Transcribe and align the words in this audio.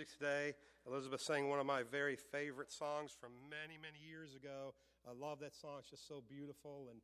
music 0.00 0.18
today. 0.18 0.54
Elizabeth 0.86 1.20
sang 1.20 1.50
one 1.50 1.60
of 1.60 1.66
my 1.66 1.82
very 1.82 2.16
favorite 2.16 2.72
songs 2.72 3.14
from 3.20 3.32
many, 3.50 3.76
many 3.76 3.98
years 4.08 4.34
ago. 4.34 4.72
I 5.06 5.12
love 5.12 5.40
that 5.40 5.54
song. 5.54 5.72
It's 5.78 5.90
just 5.90 6.08
so 6.08 6.22
beautiful. 6.26 6.86
And, 6.90 7.00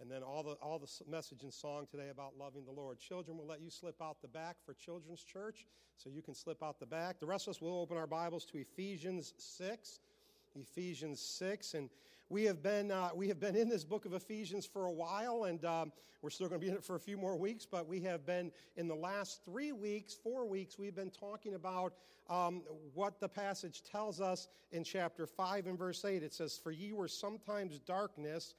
and 0.00 0.10
then 0.10 0.22
all 0.22 0.42
the, 0.42 0.52
all 0.62 0.78
the 0.78 0.88
message 1.10 1.42
and 1.42 1.52
song 1.52 1.86
today 1.90 2.08
about 2.10 2.38
loving 2.38 2.64
the 2.64 2.70
Lord. 2.72 2.98
Children 2.98 3.36
will 3.36 3.46
let 3.46 3.60
you 3.60 3.68
slip 3.68 4.00
out 4.00 4.22
the 4.22 4.28
back 4.28 4.56
for 4.64 4.72
Children's 4.72 5.22
Church, 5.22 5.66
so 5.98 6.08
you 6.08 6.22
can 6.22 6.34
slip 6.34 6.62
out 6.62 6.80
the 6.80 6.86
back. 6.86 7.20
The 7.20 7.26
rest 7.26 7.48
of 7.48 7.50
us 7.50 7.60
will 7.60 7.78
open 7.78 7.98
our 7.98 8.06
Bibles 8.06 8.46
to 8.46 8.56
Ephesians 8.56 9.34
6. 9.36 10.00
Ephesians 10.58 11.20
6. 11.20 11.74
And 11.74 11.90
we 12.30 12.44
have 12.44 12.62
been, 12.62 12.90
uh, 12.90 13.10
we 13.14 13.28
have 13.28 13.40
been 13.40 13.56
in 13.56 13.68
this 13.68 13.84
book 13.84 14.04
of 14.04 14.12
Ephesians 14.12 14.66
for 14.66 14.86
a 14.86 14.92
while, 14.92 15.44
and 15.44 15.64
um, 15.64 15.92
we're 16.20 16.30
still 16.30 16.48
going 16.48 16.60
to 16.60 16.64
be 16.64 16.70
in 16.70 16.76
it 16.76 16.84
for 16.84 16.96
a 16.96 17.00
few 17.00 17.16
more 17.16 17.36
weeks, 17.36 17.64
but 17.64 17.88
we 17.88 18.00
have 18.00 18.26
been, 18.26 18.52
in 18.76 18.86
the 18.86 18.94
last 18.94 19.44
three 19.44 19.72
weeks, 19.72 20.14
four 20.14 20.46
weeks, 20.46 20.78
we've 20.78 20.94
been 20.94 21.10
talking 21.10 21.54
about 21.54 21.94
um, 22.28 22.62
what 22.92 23.18
the 23.18 23.28
passage 23.28 23.82
tells 23.82 24.20
us 24.20 24.48
in 24.72 24.84
chapter 24.84 25.26
5 25.26 25.66
and 25.66 25.78
verse 25.78 26.04
8. 26.04 26.22
It 26.22 26.34
says, 26.34 26.60
For 26.62 26.70
ye 26.70 26.92
were 26.92 27.08
sometimes 27.08 27.78
darkness, 27.78 28.54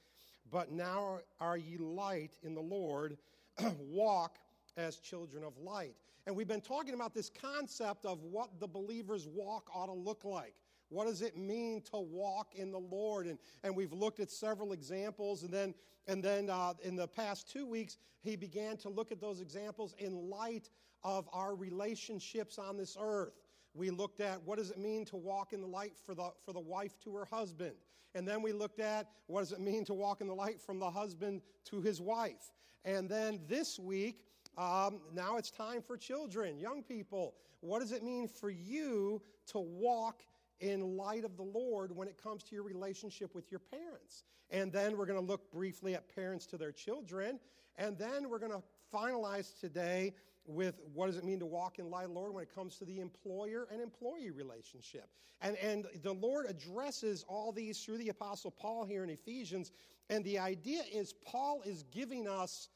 but 0.50 0.72
now 0.72 1.20
are 1.38 1.56
ye 1.56 1.76
light 1.76 2.38
in 2.42 2.54
the 2.54 2.60
Lord. 2.60 3.18
Walk 3.78 4.38
as 4.76 4.96
children 4.96 5.44
of 5.44 5.56
light. 5.58 5.94
And 6.26 6.34
we've 6.34 6.48
been 6.48 6.60
talking 6.60 6.94
about 6.94 7.14
this 7.14 7.30
concept 7.30 8.04
of 8.04 8.22
what 8.22 8.58
the 8.58 8.66
believer's 8.66 9.26
walk 9.26 9.68
ought 9.74 9.86
to 9.86 9.92
look 9.92 10.24
like. 10.24 10.54
What 10.90 11.06
does 11.06 11.22
it 11.22 11.36
mean 11.36 11.80
to 11.92 11.98
walk 11.98 12.54
in 12.54 12.70
the 12.70 12.78
Lord? 12.78 13.26
And, 13.26 13.38
and 13.64 13.74
we've 13.74 13.92
looked 13.92 14.20
at 14.20 14.30
several 14.30 14.72
examples. 14.72 15.44
And 15.44 15.52
then, 15.52 15.74
and 16.06 16.22
then 16.22 16.50
uh, 16.50 16.74
in 16.82 16.96
the 16.96 17.08
past 17.08 17.50
two 17.50 17.64
weeks, 17.64 17.96
he 18.20 18.36
began 18.36 18.76
to 18.78 18.88
look 18.88 19.10
at 19.12 19.20
those 19.20 19.40
examples 19.40 19.94
in 19.98 20.28
light 20.28 20.68
of 21.02 21.28
our 21.32 21.54
relationships 21.54 22.58
on 22.58 22.76
this 22.76 22.96
earth. 23.00 23.40
We 23.72 23.90
looked 23.90 24.20
at 24.20 24.42
what 24.44 24.58
does 24.58 24.70
it 24.70 24.78
mean 24.78 25.04
to 25.06 25.16
walk 25.16 25.52
in 25.52 25.60
the 25.60 25.66
light 25.66 25.92
for 26.04 26.14
the, 26.14 26.30
for 26.44 26.52
the 26.52 26.60
wife 26.60 26.98
to 27.04 27.14
her 27.14 27.24
husband. 27.24 27.76
And 28.14 28.26
then 28.26 28.42
we 28.42 28.52
looked 28.52 28.80
at 28.80 29.08
what 29.28 29.40
does 29.40 29.52
it 29.52 29.60
mean 29.60 29.84
to 29.84 29.94
walk 29.94 30.20
in 30.20 30.26
the 30.26 30.34
light 30.34 30.60
from 30.60 30.80
the 30.80 30.90
husband 30.90 31.42
to 31.66 31.80
his 31.80 32.00
wife. 32.00 32.52
And 32.84 33.08
then 33.08 33.38
this 33.48 33.78
week, 33.78 34.24
um, 34.58 35.00
now 35.14 35.36
it's 35.36 35.50
time 35.50 35.82
for 35.82 35.96
children, 35.96 36.58
young 36.58 36.82
people. 36.82 37.34
What 37.60 37.80
does 37.80 37.92
it 37.92 38.02
mean 38.02 38.26
for 38.26 38.50
you 38.50 39.22
to 39.48 39.60
walk 39.60 40.22
in 40.60 40.96
light 40.96 41.24
of 41.24 41.36
the 41.36 41.42
Lord 41.42 41.94
when 41.94 42.08
it 42.08 42.22
comes 42.22 42.42
to 42.44 42.54
your 42.54 42.64
relationship 42.64 43.34
with 43.34 43.50
your 43.50 43.60
parents. 43.60 44.24
And 44.50 44.72
then 44.72 44.96
we're 44.96 45.06
going 45.06 45.18
to 45.18 45.24
look 45.24 45.50
briefly 45.50 45.94
at 45.94 46.14
parents 46.14 46.46
to 46.46 46.56
their 46.56 46.72
children. 46.72 47.38
And 47.76 47.96
then 47.96 48.28
we're 48.28 48.38
going 48.38 48.52
to 48.52 48.62
finalize 48.92 49.58
today 49.58 50.14
with 50.46 50.80
what 50.92 51.06
does 51.06 51.16
it 51.16 51.24
mean 51.24 51.38
to 51.38 51.46
walk 51.46 51.78
in 51.78 51.90
light 51.90 52.04
of 52.04 52.10
the 52.10 52.18
Lord 52.18 52.34
when 52.34 52.42
it 52.42 52.54
comes 52.54 52.76
to 52.76 52.84
the 52.84 53.00
employer 53.00 53.68
and 53.70 53.80
employee 53.80 54.30
relationship. 54.30 55.08
And, 55.40 55.56
and 55.56 55.86
the 56.02 56.12
Lord 56.12 56.46
addresses 56.48 57.24
all 57.28 57.52
these 57.52 57.82
through 57.82 57.98
the 57.98 58.08
Apostle 58.08 58.50
Paul 58.50 58.84
here 58.84 59.04
in 59.04 59.10
Ephesians. 59.10 59.70
And 60.08 60.24
the 60.24 60.38
idea 60.38 60.82
is 60.92 61.12
Paul 61.12 61.62
is 61.64 61.84
giving 61.84 62.28
us 62.28 62.68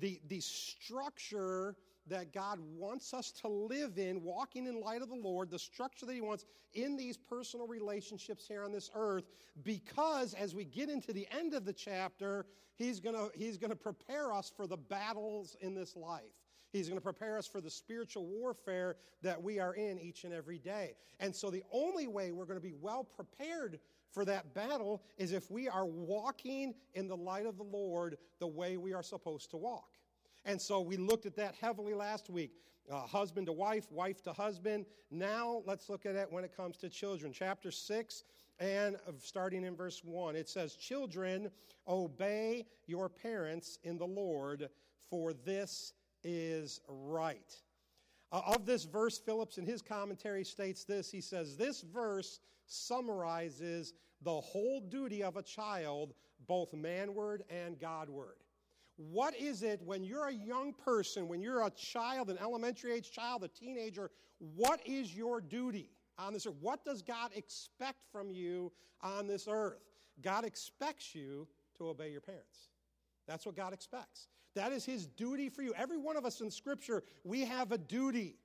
the, 0.00 0.20
the 0.28 0.40
structure 0.40 1.76
that 2.08 2.32
God 2.32 2.58
wants 2.76 3.12
us 3.12 3.32
to 3.42 3.48
live 3.48 3.98
in, 3.98 4.22
walking 4.22 4.66
in 4.66 4.80
light 4.80 5.02
of 5.02 5.08
the 5.08 5.16
Lord, 5.16 5.50
the 5.50 5.58
structure 5.58 6.06
that 6.06 6.14
He 6.14 6.20
wants 6.20 6.44
in 6.74 6.96
these 6.96 7.16
personal 7.16 7.66
relationships 7.66 8.46
here 8.46 8.64
on 8.64 8.72
this 8.72 8.90
earth, 8.94 9.24
because 9.64 10.34
as 10.34 10.54
we 10.54 10.64
get 10.64 10.88
into 10.88 11.12
the 11.12 11.26
end 11.30 11.54
of 11.54 11.64
the 11.64 11.72
chapter, 11.72 12.46
He's 12.76 13.00
to 13.00 13.30
he's 13.34 13.56
to 13.70 13.76
prepare 13.76 14.32
us 14.32 14.52
for 14.54 14.66
the 14.66 14.76
battles 14.76 15.56
in 15.60 15.74
this 15.74 15.96
life. 15.96 16.22
He's 16.72 16.88
to 16.90 17.00
prepare 17.00 17.38
us 17.38 17.46
for 17.46 17.60
the 17.60 17.70
spiritual 17.70 18.26
warfare 18.26 18.96
that 19.22 19.42
we 19.42 19.58
are 19.58 19.74
in 19.74 19.98
each 19.98 20.24
and 20.24 20.34
every 20.34 20.58
day. 20.58 20.94
And 21.18 21.34
so, 21.34 21.50
the 21.50 21.62
only 21.72 22.06
way 22.06 22.32
we're 22.32 22.44
to 22.44 22.60
be 22.60 22.74
well 22.78 23.04
prepared 23.04 23.78
for 24.10 24.24
that 24.26 24.54
battle 24.54 25.02
is 25.16 25.32
if 25.32 25.50
we 25.50 25.68
are 25.68 25.86
walking 25.86 26.74
in 26.94 27.08
the 27.08 27.16
light 27.16 27.46
of 27.46 27.56
the 27.56 27.64
Lord 27.64 28.18
the 28.40 28.46
way 28.46 28.76
we 28.76 28.92
are 28.92 29.02
supposed 29.02 29.50
to 29.50 29.56
walk. 29.56 29.95
And 30.46 30.62
so 30.62 30.80
we 30.80 30.96
looked 30.96 31.26
at 31.26 31.36
that 31.36 31.56
heavily 31.60 31.92
last 31.92 32.30
week 32.30 32.52
uh, 32.90 33.00
husband 33.00 33.48
to 33.48 33.52
wife, 33.52 33.90
wife 33.90 34.22
to 34.22 34.32
husband. 34.32 34.86
Now 35.10 35.62
let's 35.66 35.88
look 35.88 36.06
at 36.06 36.14
it 36.14 36.28
when 36.30 36.44
it 36.44 36.56
comes 36.56 36.76
to 36.78 36.88
children. 36.88 37.32
Chapter 37.32 37.70
6 37.70 38.22
and 38.58 38.96
starting 39.18 39.64
in 39.64 39.76
verse 39.76 40.02
1, 40.04 40.36
it 40.36 40.48
says, 40.48 40.74
Children, 40.76 41.50
obey 41.88 42.64
your 42.86 43.08
parents 43.08 43.78
in 43.82 43.98
the 43.98 44.06
Lord, 44.06 44.70
for 45.10 45.32
this 45.32 45.92
is 46.22 46.80
right. 46.88 47.54
Uh, 48.32 48.42
of 48.46 48.66
this 48.66 48.84
verse, 48.84 49.18
Phillips 49.18 49.58
in 49.58 49.66
his 49.66 49.82
commentary 49.82 50.44
states 50.44 50.84
this. 50.84 51.10
He 51.10 51.20
says, 51.20 51.56
This 51.56 51.82
verse 51.82 52.40
summarizes 52.66 53.94
the 54.22 54.40
whole 54.40 54.80
duty 54.80 55.22
of 55.22 55.36
a 55.36 55.42
child, 55.42 56.14
both 56.46 56.72
manward 56.72 57.42
and 57.50 57.78
Godward. 57.78 58.36
What 58.96 59.36
is 59.36 59.62
it 59.62 59.80
when 59.82 60.02
you're 60.02 60.28
a 60.28 60.32
young 60.32 60.72
person, 60.72 61.28
when 61.28 61.42
you're 61.42 61.66
a 61.66 61.70
child, 61.70 62.30
an 62.30 62.38
elementary 62.40 62.92
age 62.92 63.10
child, 63.10 63.44
a 63.44 63.48
teenager, 63.48 64.10
what 64.38 64.80
is 64.86 65.14
your 65.14 65.40
duty 65.40 65.90
on 66.18 66.32
this 66.32 66.46
earth? 66.46 66.54
What 66.60 66.84
does 66.84 67.02
God 67.02 67.30
expect 67.34 67.98
from 68.10 68.30
you 68.30 68.72
on 69.02 69.26
this 69.26 69.46
earth? 69.50 69.82
God 70.22 70.44
expects 70.44 71.14
you 71.14 71.46
to 71.76 71.88
obey 71.88 72.10
your 72.10 72.22
parents. 72.22 72.70
That's 73.26 73.44
what 73.44 73.54
God 73.54 73.74
expects. 73.74 74.28
That 74.54 74.72
is 74.72 74.84
His 74.84 75.06
duty 75.06 75.50
for 75.50 75.62
you. 75.62 75.74
Every 75.76 75.98
one 75.98 76.16
of 76.16 76.24
us 76.24 76.40
in 76.40 76.50
Scripture, 76.50 77.02
we 77.24 77.44
have 77.44 77.72
a 77.72 77.78
duty. 77.78 78.36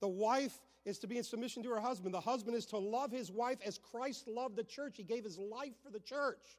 The 0.00 0.08
wife 0.08 0.58
is 0.84 0.98
to 0.98 1.06
be 1.06 1.16
in 1.16 1.24
submission 1.24 1.62
to 1.62 1.70
her 1.70 1.80
husband. 1.80 2.14
The 2.14 2.20
husband 2.20 2.56
is 2.56 2.66
to 2.66 2.78
love 2.78 3.10
his 3.10 3.30
wife 3.30 3.58
as 3.64 3.78
Christ 3.78 4.28
loved 4.28 4.56
the 4.56 4.64
church. 4.64 4.96
He 4.96 5.02
gave 5.02 5.24
his 5.24 5.38
life 5.38 5.72
for 5.82 5.90
the 5.90 6.00
church. 6.00 6.58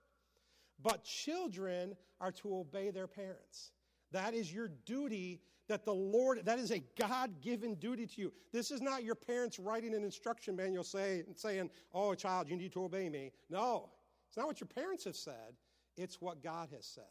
But 0.81 1.03
children 1.03 1.95
are 2.19 2.31
to 2.31 2.57
obey 2.57 2.91
their 2.91 3.07
parents. 3.07 3.71
That 4.11 4.33
is 4.33 4.53
your 4.53 4.69
duty 4.85 5.41
that 5.67 5.83
the 5.83 5.93
Lord, 5.93 6.41
that 6.45 6.59
is 6.59 6.71
a 6.71 6.83
God 6.97 7.41
given 7.41 7.75
duty 7.75 8.05
to 8.05 8.21
you. 8.21 8.33
This 8.51 8.69
is 8.69 8.81
not 8.81 9.03
your 9.03 9.15
parents 9.15 9.57
writing 9.57 9.95
an 9.95 10.03
instruction 10.03 10.55
manual 10.55 10.83
say, 10.83 11.23
saying, 11.35 11.71
Oh, 11.93 12.13
child, 12.13 12.47
you 12.49 12.55
need 12.55 12.71
to 12.73 12.83
obey 12.83 13.09
me. 13.09 13.31
No, 13.49 13.89
it's 14.27 14.37
not 14.37 14.47
what 14.47 14.59
your 14.59 14.67
parents 14.67 15.05
have 15.05 15.15
said, 15.15 15.55
it's 15.97 16.21
what 16.21 16.43
God 16.43 16.69
has 16.71 16.85
said. 16.85 17.03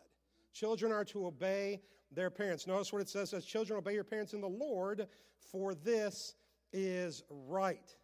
Children 0.53 0.93
are 0.93 1.05
to 1.07 1.27
obey 1.27 1.81
their 2.13 2.31
parents. 2.31 2.67
Notice 2.67 2.93
what 2.93 3.03
it 3.03 3.09
says, 3.09 3.31
says 3.31 3.45
children 3.45 3.77
obey 3.77 3.95
your 3.95 4.05
parents 4.05 4.35
in 4.35 4.41
the 4.41 4.49
Lord, 4.49 5.09
for 5.51 5.75
this 5.75 6.35
is 6.73 7.23
right. 7.29 7.97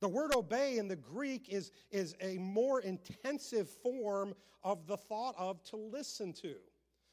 The 0.00 0.08
word 0.08 0.34
obey 0.34 0.78
in 0.78 0.88
the 0.88 0.96
Greek 0.96 1.48
is, 1.48 1.72
is 1.90 2.14
a 2.20 2.38
more 2.38 2.80
intensive 2.80 3.68
form 3.68 4.34
of 4.64 4.86
the 4.86 4.96
thought 4.96 5.34
of 5.38 5.62
to 5.64 5.76
listen 5.76 6.32
to. 6.34 6.54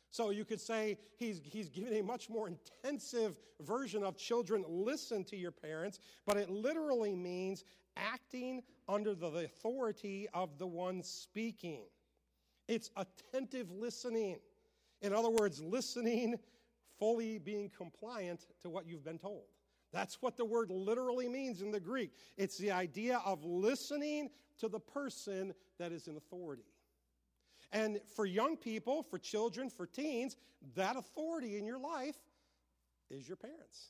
So 0.10 0.30
you 0.30 0.46
could 0.46 0.62
say 0.62 0.98
he's, 1.18 1.42
he's 1.44 1.70
giving 1.70 2.00
a 2.00 2.04
much 2.04 2.30
more 2.30 2.48
intensive 2.48 3.38
version 3.62 4.04
of 4.04 4.18
children 4.18 4.64
listen 4.68 5.24
to 5.26 5.36
your 5.36 5.52
parents, 5.52 6.00
but 6.26 6.38
it 6.38 6.50
literally 6.50 7.16
means 7.16 7.66
acting 7.98 8.62
under 8.88 9.14
the 9.14 9.28
authority 9.28 10.28
of 10.34 10.58
the 10.58 10.68
one 10.68 11.04
speaking. 11.04 11.84
It's 12.68 12.90
attentive 12.96 13.70
listening. 13.72 14.38
In 15.02 15.14
other 15.14 15.30
words, 15.30 15.62
listening, 15.62 16.36
fully 17.00 17.38
being 17.38 17.70
compliant 17.70 18.46
to 18.62 18.70
what 18.70 18.88
you've 18.88 19.04
been 19.04 19.20
told. 19.20 19.44
That's 19.98 20.22
what 20.22 20.38
the 20.38 20.46
word 20.46 20.70
literally 20.70 21.28
means 21.28 21.64
in 21.64 21.72
the 21.72 21.80
Greek. 21.80 22.12
It's 22.38 22.60
the 22.60 22.70
idea 22.70 23.20
of 23.26 23.44
listening 23.44 24.30
to 24.60 24.68
the 24.68 24.80
person 24.80 25.56
that 25.80 25.92
is 25.92 26.08
in 26.08 26.16
authority. 26.18 26.68
And 27.72 28.00
for 28.16 28.24
young 28.24 28.58
people, 28.58 29.02
for 29.02 29.18
children, 29.18 29.72
for 29.72 29.88
teens, 29.88 30.38
that 30.76 30.98
authority 30.98 31.58
in 31.58 31.66
your 31.66 31.80
life 31.80 32.16
is 33.10 33.28
your 33.28 33.38
parents. 33.38 33.88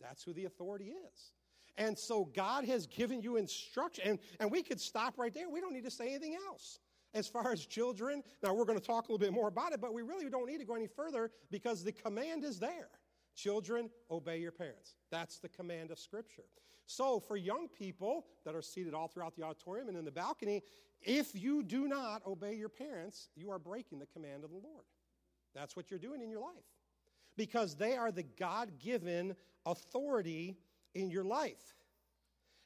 That's 0.00 0.22
who 0.22 0.32
the 0.32 0.44
authority 0.44 0.92
is. 0.92 1.32
And 1.76 1.98
so 1.98 2.26
God 2.26 2.64
has 2.66 2.86
given 2.86 3.20
you 3.20 3.36
instruction. 3.36 4.04
And, 4.06 4.18
and 4.38 4.52
we 4.52 4.62
could 4.62 4.80
stop 4.80 5.18
right 5.18 5.34
there. 5.34 5.50
We 5.50 5.60
don't 5.60 5.72
need 5.72 5.86
to 5.86 5.90
say 5.90 6.10
anything 6.10 6.38
else. 6.46 6.78
As 7.14 7.26
far 7.26 7.50
as 7.50 7.66
children, 7.66 8.22
now 8.44 8.54
we're 8.54 8.64
going 8.64 8.78
to 8.78 8.86
talk 8.86 9.08
a 9.08 9.12
little 9.12 9.26
bit 9.26 9.32
more 9.32 9.48
about 9.48 9.72
it, 9.72 9.80
but 9.80 9.92
we 9.92 10.02
really 10.02 10.30
don't 10.30 10.46
need 10.46 10.58
to 10.58 10.64
go 10.64 10.76
any 10.76 10.86
further 10.86 11.32
because 11.50 11.82
the 11.82 11.90
command 11.90 12.44
is 12.44 12.60
there. 12.60 12.90
Children, 13.38 13.88
obey 14.10 14.40
your 14.40 14.50
parents. 14.50 14.96
That's 15.12 15.38
the 15.38 15.48
command 15.48 15.92
of 15.92 15.98
Scripture. 16.00 16.42
So, 16.86 17.20
for 17.20 17.36
young 17.36 17.68
people 17.68 18.26
that 18.44 18.56
are 18.56 18.62
seated 18.62 18.94
all 18.94 19.06
throughout 19.06 19.36
the 19.36 19.44
auditorium 19.44 19.86
and 19.86 19.96
in 19.96 20.04
the 20.04 20.10
balcony, 20.10 20.64
if 21.02 21.40
you 21.40 21.62
do 21.62 21.86
not 21.86 22.26
obey 22.26 22.54
your 22.54 22.68
parents, 22.68 23.28
you 23.36 23.52
are 23.52 23.58
breaking 23.60 24.00
the 24.00 24.06
command 24.06 24.42
of 24.42 24.50
the 24.50 24.56
Lord. 24.56 24.86
That's 25.54 25.76
what 25.76 25.88
you're 25.88 26.00
doing 26.00 26.20
in 26.20 26.30
your 26.30 26.40
life 26.40 26.64
because 27.36 27.76
they 27.76 27.96
are 27.96 28.10
the 28.10 28.24
God 28.24 28.72
given 28.80 29.36
authority 29.64 30.56
in 30.96 31.08
your 31.08 31.22
life. 31.22 31.76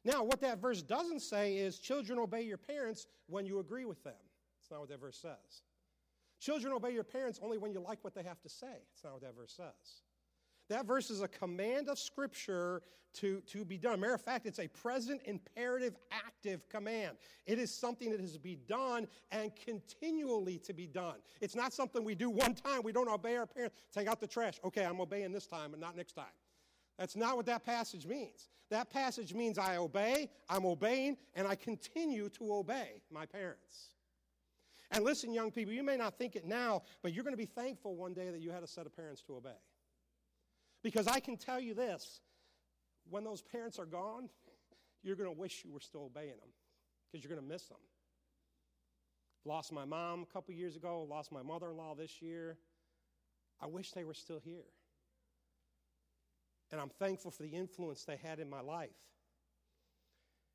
Now, 0.07 0.25
what 0.25 0.41
that 0.41 0.59
verse 0.59 0.81
doesn't 0.81 1.21
say 1.21 1.59
is 1.59 1.79
children 1.79 2.19
obey 2.19 2.43
your 2.43 2.57
parents 2.57 3.07
when 3.27 3.45
you 3.45 3.59
agree 3.59 3.85
with 3.85 4.03
them. 4.05 4.15
It's 4.59 4.71
not 4.71 4.81
what 4.81 4.89
that 4.89 5.01
verse 5.01 5.19
says. 5.19 5.63
Children 6.41 6.73
obey 6.73 6.95
your 6.95 7.05
parents 7.05 7.39
only 7.43 7.59
when 7.59 7.73
you 7.73 7.81
like 7.81 8.03
what 8.03 8.15
they 8.15 8.23
have 8.23 8.41
to 8.41 8.49
say. 8.49 8.87
It's 8.95 9.05
not 9.05 9.13
what 9.13 9.23
that 9.23 9.37
verse 9.37 9.53
says. 9.55 10.03
That 10.69 10.87
verse 10.87 11.11
is 11.11 11.23
a 11.23 11.29
command 11.29 11.89
of 11.89 11.99
Scripture 11.99 12.83
to, 13.15 13.41
to 13.43 13.65
be 13.65 13.77
done. 13.77 14.01
Matter 14.01 14.15
of 14.15 14.23
fact, 14.23 14.47
it's 14.47 14.59
a 14.59 14.69
present 14.69 15.21
imperative 15.25 15.97
active 16.11 16.69
command. 16.69 17.17
It 17.47 17.59
is 17.59 17.75
something 17.75 18.11
that 18.11 18.21
is 18.21 18.33
to 18.33 18.41
be 18.41 18.57
done 18.57 19.07
and 19.31 19.53
continually 19.55 20.59
to 20.61 20.73
be 20.73 20.87
done. 20.87 21.17
It's 21.41 21.55
not 21.55 21.73
something 21.73 22.05
we 22.05 22.15
do 22.15 22.31
one 22.31 22.55
time. 22.55 22.81
We 22.83 22.93
don't 22.93 23.09
obey 23.09 23.37
our 23.37 23.47
parents. 23.47 23.77
Take 23.93 24.09
out 24.09 24.21
the 24.21 24.27
trash. 24.27 24.55
Okay, 24.65 24.85
I'm 24.85 25.01
obeying 25.01 25.33
this 25.33 25.47
time, 25.47 25.73
but 25.73 25.81
not 25.81 25.97
next 25.97 26.13
time. 26.13 26.25
That's 26.99 27.17
not 27.17 27.37
what 27.37 27.47
that 27.47 27.65
passage 27.65 28.07
means. 28.07 28.49
That 28.71 28.89
passage 28.89 29.35
means 29.35 29.59
I 29.59 29.77
obey, 29.77 30.31
I'm 30.49 30.65
obeying, 30.65 31.19
and 31.35 31.47
I 31.47 31.57
continue 31.57 32.31
to 32.31 32.55
obey 32.55 33.03
my 33.11 33.27
parents. 33.27 33.91
And 34.91 35.05
listen, 35.05 35.33
young 35.35 35.51
people, 35.51 35.75
you 35.75 35.83
may 35.83 35.97
not 35.97 36.17
think 36.17 36.37
it 36.37 36.47
now, 36.47 36.83
but 37.03 37.13
you're 37.13 37.25
going 37.25 37.35
to 37.35 37.39
be 37.39 37.47
thankful 37.47 37.97
one 37.97 38.15
day 38.15 38.31
that 38.31 38.41
you 38.41 38.51
had 38.51 38.63
a 38.63 38.67
set 38.67 38.87
of 38.87 38.97
parents 38.97 39.23
to 39.23 39.37
obey. 39.37 39.51
Because 40.83 41.07
I 41.07 41.21
can 41.21 41.37
tell 41.37 41.61
you 41.61 41.75
this 41.75 42.21
when 43.09 43.25
those 43.25 43.43
parents 43.43 43.79
are 43.79 43.87
gone, 43.87 44.29
you're 45.03 45.17
going 45.17 45.33
to 45.33 45.39
wish 45.39 45.65
you 45.65 45.73
were 45.73 45.81
still 45.81 46.05
obeying 46.05 46.39
them 46.39 46.51
because 47.11 47.25
you're 47.25 47.35
going 47.35 47.47
to 47.47 47.53
miss 47.53 47.65
them. 47.67 47.79
Lost 49.45 49.73
my 49.73 49.85
mom 49.85 50.23
a 50.23 50.33
couple 50.33 50.55
years 50.55 50.77
ago, 50.77 51.07
lost 51.09 51.33
my 51.33 51.43
mother 51.43 51.71
in 51.71 51.77
law 51.77 51.95
this 51.95 52.23
year. 52.23 52.59
I 53.61 53.67
wish 53.67 53.93
they 53.93 54.05
were 54.05 54.15
still 54.15 54.41
here. 54.43 54.65
And 56.71 56.81
I'm 56.81 56.89
thankful 56.89 57.31
for 57.31 57.43
the 57.43 57.51
influence 57.51 58.05
they 58.05 58.17
had 58.17 58.39
in 58.39 58.49
my 58.49 58.61
life. 58.61 58.91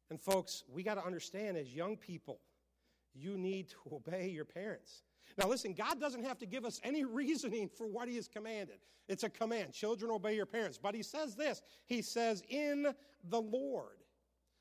And, 0.09 0.19
folks, 0.19 0.63
we 0.69 0.83
got 0.83 0.95
to 0.95 1.05
understand 1.05 1.57
as 1.57 1.75
young 1.75 1.97
people, 1.97 2.39
you 3.13 3.37
need 3.37 3.69
to 3.69 3.77
obey 3.93 4.29
your 4.29 4.45
parents. 4.45 5.03
Now, 5.37 5.47
listen, 5.47 5.73
God 5.73 5.99
doesn't 5.99 6.23
have 6.23 6.37
to 6.39 6.45
give 6.45 6.65
us 6.65 6.79
any 6.83 7.05
reasoning 7.05 7.69
for 7.69 7.87
what 7.87 8.07
He 8.07 8.15
has 8.15 8.27
commanded. 8.27 8.77
It's 9.07 9.23
a 9.23 9.29
command. 9.29 9.73
Children, 9.73 10.11
obey 10.11 10.35
your 10.35 10.45
parents. 10.45 10.77
But 10.77 10.95
He 10.95 11.03
says 11.03 11.35
this 11.35 11.61
He 11.85 12.01
says, 12.01 12.43
in 12.49 12.93
the 13.29 13.41
Lord. 13.41 13.97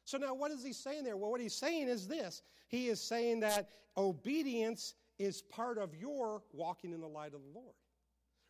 So, 0.04 0.18
now 0.18 0.34
what 0.34 0.50
is 0.50 0.64
He 0.64 0.72
saying 0.72 1.04
there? 1.04 1.16
Well, 1.16 1.30
what 1.30 1.40
He's 1.40 1.54
saying 1.54 1.88
is 1.88 2.06
this 2.06 2.42
He 2.68 2.88
is 2.88 3.00
saying 3.00 3.40
that 3.40 3.68
obedience 3.96 4.94
is 5.18 5.42
part 5.42 5.78
of 5.78 5.94
your 5.94 6.42
walking 6.52 6.92
in 6.92 7.00
the 7.00 7.08
light 7.08 7.34
of 7.34 7.40
the 7.42 7.58
Lord. 7.58 7.74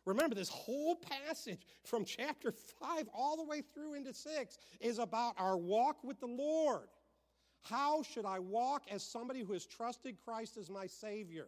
Remember, 0.05 0.35
this 0.35 0.49
whole 0.49 0.95
passage 0.95 1.65
from 1.83 2.05
chapter 2.05 2.53
5 2.79 3.09
all 3.13 3.35
the 3.35 3.43
way 3.43 3.61
through 3.73 3.93
into 3.95 4.13
6 4.13 4.57
is 4.79 4.99
about 4.99 5.33
our 5.37 5.57
walk 5.57 6.01
with 6.01 6.19
the 6.21 6.27
Lord. 6.27 6.87
How 7.61 8.03
should 8.03 8.25
I 8.25 8.39
walk 8.39 8.83
as 8.89 9.03
somebody 9.03 9.41
who 9.41 9.51
has 9.51 9.65
trusted 9.65 10.15
Christ 10.23 10.55
as 10.55 10.69
my 10.69 10.87
Savior? 10.87 11.47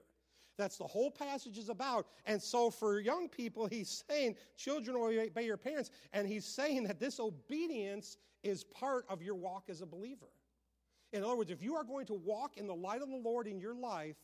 That's 0.59 0.77
the 0.77 0.83
whole 0.83 1.09
passage 1.09 1.57
is 1.57 1.69
about. 1.69 2.05
And 2.25 2.41
so 2.41 2.69
for 2.69 2.99
young 2.99 3.29
people, 3.29 3.65
he's 3.65 4.03
saying, 4.09 4.35
children 4.57 4.97
obey 4.97 5.45
your 5.45 5.57
parents. 5.57 5.89
And 6.11 6.27
he's 6.27 6.45
saying 6.45 6.83
that 6.83 6.99
this 6.99 7.19
obedience 7.19 8.17
is 8.43 8.65
part 8.65 9.05
of 9.09 9.23
your 9.23 9.35
walk 9.35 9.69
as 9.69 9.81
a 9.81 9.85
believer. 9.85 10.27
In 11.13 11.23
other 11.23 11.37
words, 11.37 11.49
if 11.49 11.63
you 11.63 11.75
are 11.75 11.85
going 11.85 12.05
to 12.07 12.13
walk 12.13 12.57
in 12.57 12.67
the 12.67 12.75
light 12.75 13.01
of 13.01 13.09
the 13.09 13.15
Lord 13.15 13.47
in 13.47 13.57
your 13.59 13.73
life, 13.73 14.17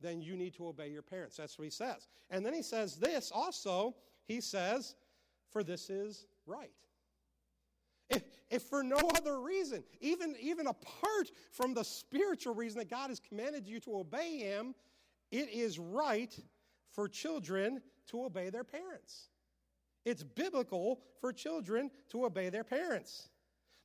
then 0.00 0.22
you 0.22 0.36
need 0.36 0.54
to 0.54 0.68
obey 0.68 0.88
your 0.88 1.02
parents. 1.02 1.36
That's 1.36 1.58
what 1.58 1.64
he 1.64 1.70
says. 1.70 2.06
And 2.30 2.46
then 2.46 2.54
he 2.54 2.62
says 2.62 2.96
this 2.96 3.32
also, 3.34 3.96
he 4.24 4.40
says, 4.40 4.94
for 5.50 5.64
this 5.64 5.90
is 5.90 6.26
right. 6.46 6.70
If, 8.08 8.22
if 8.50 8.62
for 8.62 8.84
no 8.84 8.98
other 9.16 9.40
reason, 9.40 9.82
even, 10.00 10.36
even 10.40 10.68
apart 10.68 11.32
from 11.50 11.74
the 11.74 11.82
spiritual 11.82 12.54
reason 12.54 12.78
that 12.78 12.90
God 12.90 13.10
has 13.10 13.20
commanded 13.20 13.66
you 13.66 13.80
to 13.80 13.96
obey 13.96 14.38
him, 14.38 14.74
it 15.32 15.48
is 15.48 15.78
right 15.78 16.38
for 16.92 17.08
children 17.08 17.80
to 18.08 18.24
obey 18.24 18.50
their 18.50 18.64
parents. 18.64 19.28
It's 20.04 20.22
biblical 20.22 21.00
for 21.20 21.32
children 21.32 21.90
to 22.10 22.26
obey 22.26 22.50
their 22.50 22.64
parents. 22.64 23.28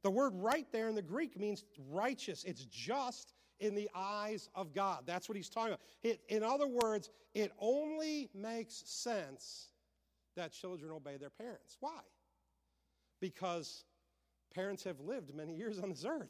The 0.04 0.12
word 0.12 0.34
right 0.36 0.68
there 0.72 0.90
in 0.90 0.96
the 0.96 1.02
Greek 1.02 1.40
means 1.40 1.64
righteous, 1.90 2.44
it's 2.44 2.66
just 2.66 3.34
in 3.60 3.74
the 3.74 3.90
eyes 3.96 4.50
of 4.54 4.74
God. 4.74 5.04
That's 5.06 5.28
what 5.28 5.36
he's 5.36 5.50
talking 5.50 5.70
about. 5.70 5.82
It, 6.04 6.22
in 6.30 6.44
other 6.44 6.68
words, 6.68 7.10
it 7.34 7.52
only 7.60 8.30
makes 8.36 8.84
sense 8.86 9.70
that 10.36 10.52
children 10.52 10.92
obey 10.92 11.18
their 11.18 11.32
parents. 11.32 11.78
Why? 11.80 12.02
Because 13.20 13.86
parents 14.54 14.84
have 14.84 15.00
lived 15.00 15.34
many 15.34 15.56
years 15.56 15.80
on 15.80 15.90
this 15.90 16.06
earth. 16.06 16.30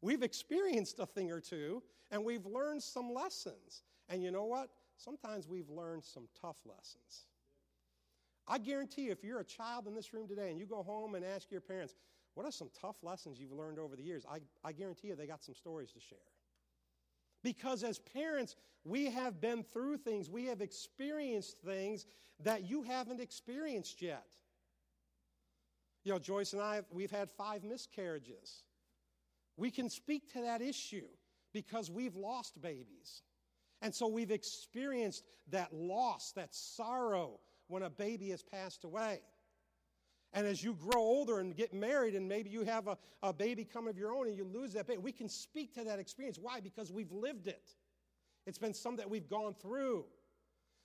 We've 0.00 0.22
experienced 0.22 0.98
a 0.98 1.06
thing 1.06 1.30
or 1.30 1.40
two, 1.40 1.82
and 2.10 2.24
we've 2.24 2.46
learned 2.46 2.82
some 2.82 3.12
lessons. 3.12 3.82
And 4.08 4.22
you 4.22 4.30
know 4.30 4.44
what? 4.44 4.68
Sometimes 4.96 5.48
we've 5.48 5.70
learned 5.70 6.04
some 6.04 6.28
tough 6.40 6.58
lessons. 6.64 7.26
I 8.46 8.58
guarantee 8.58 9.02
you, 9.02 9.12
if 9.12 9.24
you're 9.24 9.40
a 9.40 9.44
child 9.44 9.86
in 9.86 9.94
this 9.94 10.12
room 10.12 10.28
today 10.28 10.50
and 10.50 10.58
you 10.58 10.66
go 10.66 10.82
home 10.82 11.14
and 11.14 11.24
ask 11.24 11.50
your 11.50 11.62
parents, 11.62 11.94
what 12.34 12.44
are 12.44 12.52
some 12.52 12.68
tough 12.78 12.96
lessons 13.02 13.38
you've 13.40 13.52
learned 13.52 13.78
over 13.78 13.96
the 13.96 14.02
years? 14.02 14.24
I, 14.30 14.40
I 14.62 14.72
guarantee 14.72 15.08
you 15.08 15.16
they 15.16 15.26
got 15.26 15.42
some 15.42 15.54
stories 15.54 15.92
to 15.92 16.00
share. 16.00 16.18
Because 17.42 17.82
as 17.82 17.98
parents, 17.98 18.56
we 18.84 19.10
have 19.10 19.40
been 19.40 19.62
through 19.62 19.98
things, 19.98 20.28
we 20.28 20.46
have 20.46 20.60
experienced 20.60 21.58
things 21.58 22.06
that 22.42 22.68
you 22.68 22.82
haven't 22.82 23.20
experienced 23.20 24.02
yet. 24.02 24.26
You 26.04 26.12
know, 26.12 26.18
Joyce 26.18 26.52
and 26.52 26.60
I, 26.60 26.82
we've 26.90 27.10
had 27.10 27.30
five 27.30 27.64
miscarriages. 27.64 28.64
We 29.56 29.70
can 29.70 29.88
speak 29.88 30.32
to 30.32 30.42
that 30.42 30.60
issue 30.60 31.06
because 31.52 31.90
we've 31.90 32.16
lost 32.16 32.60
babies. 32.60 33.22
And 33.84 33.94
so 33.94 34.08
we've 34.08 34.30
experienced 34.30 35.24
that 35.50 35.70
loss, 35.74 36.32
that 36.36 36.54
sorrow 36.54 37.38
when 37.68 37.82
a 37.82 37.90
baby 37.90 38.30
has 38.30 38.42
passed 38.42 38.84
away. 38.84 39.20
And 40.32 40.46
as 40.46 40.64
you 40.64 40.72
grow 40.72 41.02
older 41.02 41.38
and 41.38 41.54
get 41.54 41.74
married, 41.74 42.14
and 42.14 42.26
maybe 42.26 42.48
you 42.48 42.64
have 42.64 42.88
a, 42.88 42.96
a 43.22 43.30
baby 43.30 43.62
come 43.62 43.86
of 43.86 43.98
your 43.98 44.14
own 44.14 44.26
and 44.26 44.38
you 44.38 44.44
lose 44.44 44.72
that 44.72 44.86
baby, 44.86 45.02
we 45.02 45.12
can 45.12 45.28
speak 45.28 45.74
to 45.74 45.84
that 45.84 45.98
experience. 45.98 46.38
Why? 46.40 46.60
Because 46.60 46.90
we've 46.90 47.12
lived 47.12 47.46
it. 47.46 47.72
It's 48.46 48.56
been 48.56 48.72
something 48.72 48.96
that 49.04 49.10
we've 49.10 49.28
gone 49.28 49.52
through. 49.52 50.06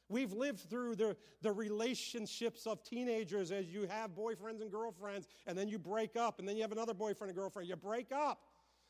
We've 0.10 0.34
lived 0.34 0.70
through 0.70 0.98
the, 0.98 1.16
the 1.42 1.54
relationships 1.54 2.68
of 2.68 2.84
teenagers 2.84 3.50
as 3.50 3.68
you 3.68 3.88
have 3.88 4.12
boyfriends 4.12 4.60
and 4.60 4.70
girlfriends, 4.70 5.30
and 5.48 5.58
then 5.58 5.70
you 5.70 5.80
break 5.80 6.18
up, 6.18 6.40
and 6.40 6.48
then 6.50 6.58
you 6.58 6.64
have 6.64 6.74
another 6.74 6.94
boyfriend 6.94 7.30
and 7.30 7.38
girlfriend. 7.38 7.70
You 7.70 7.78
break 7.78 8.12
up. 8.12 8.42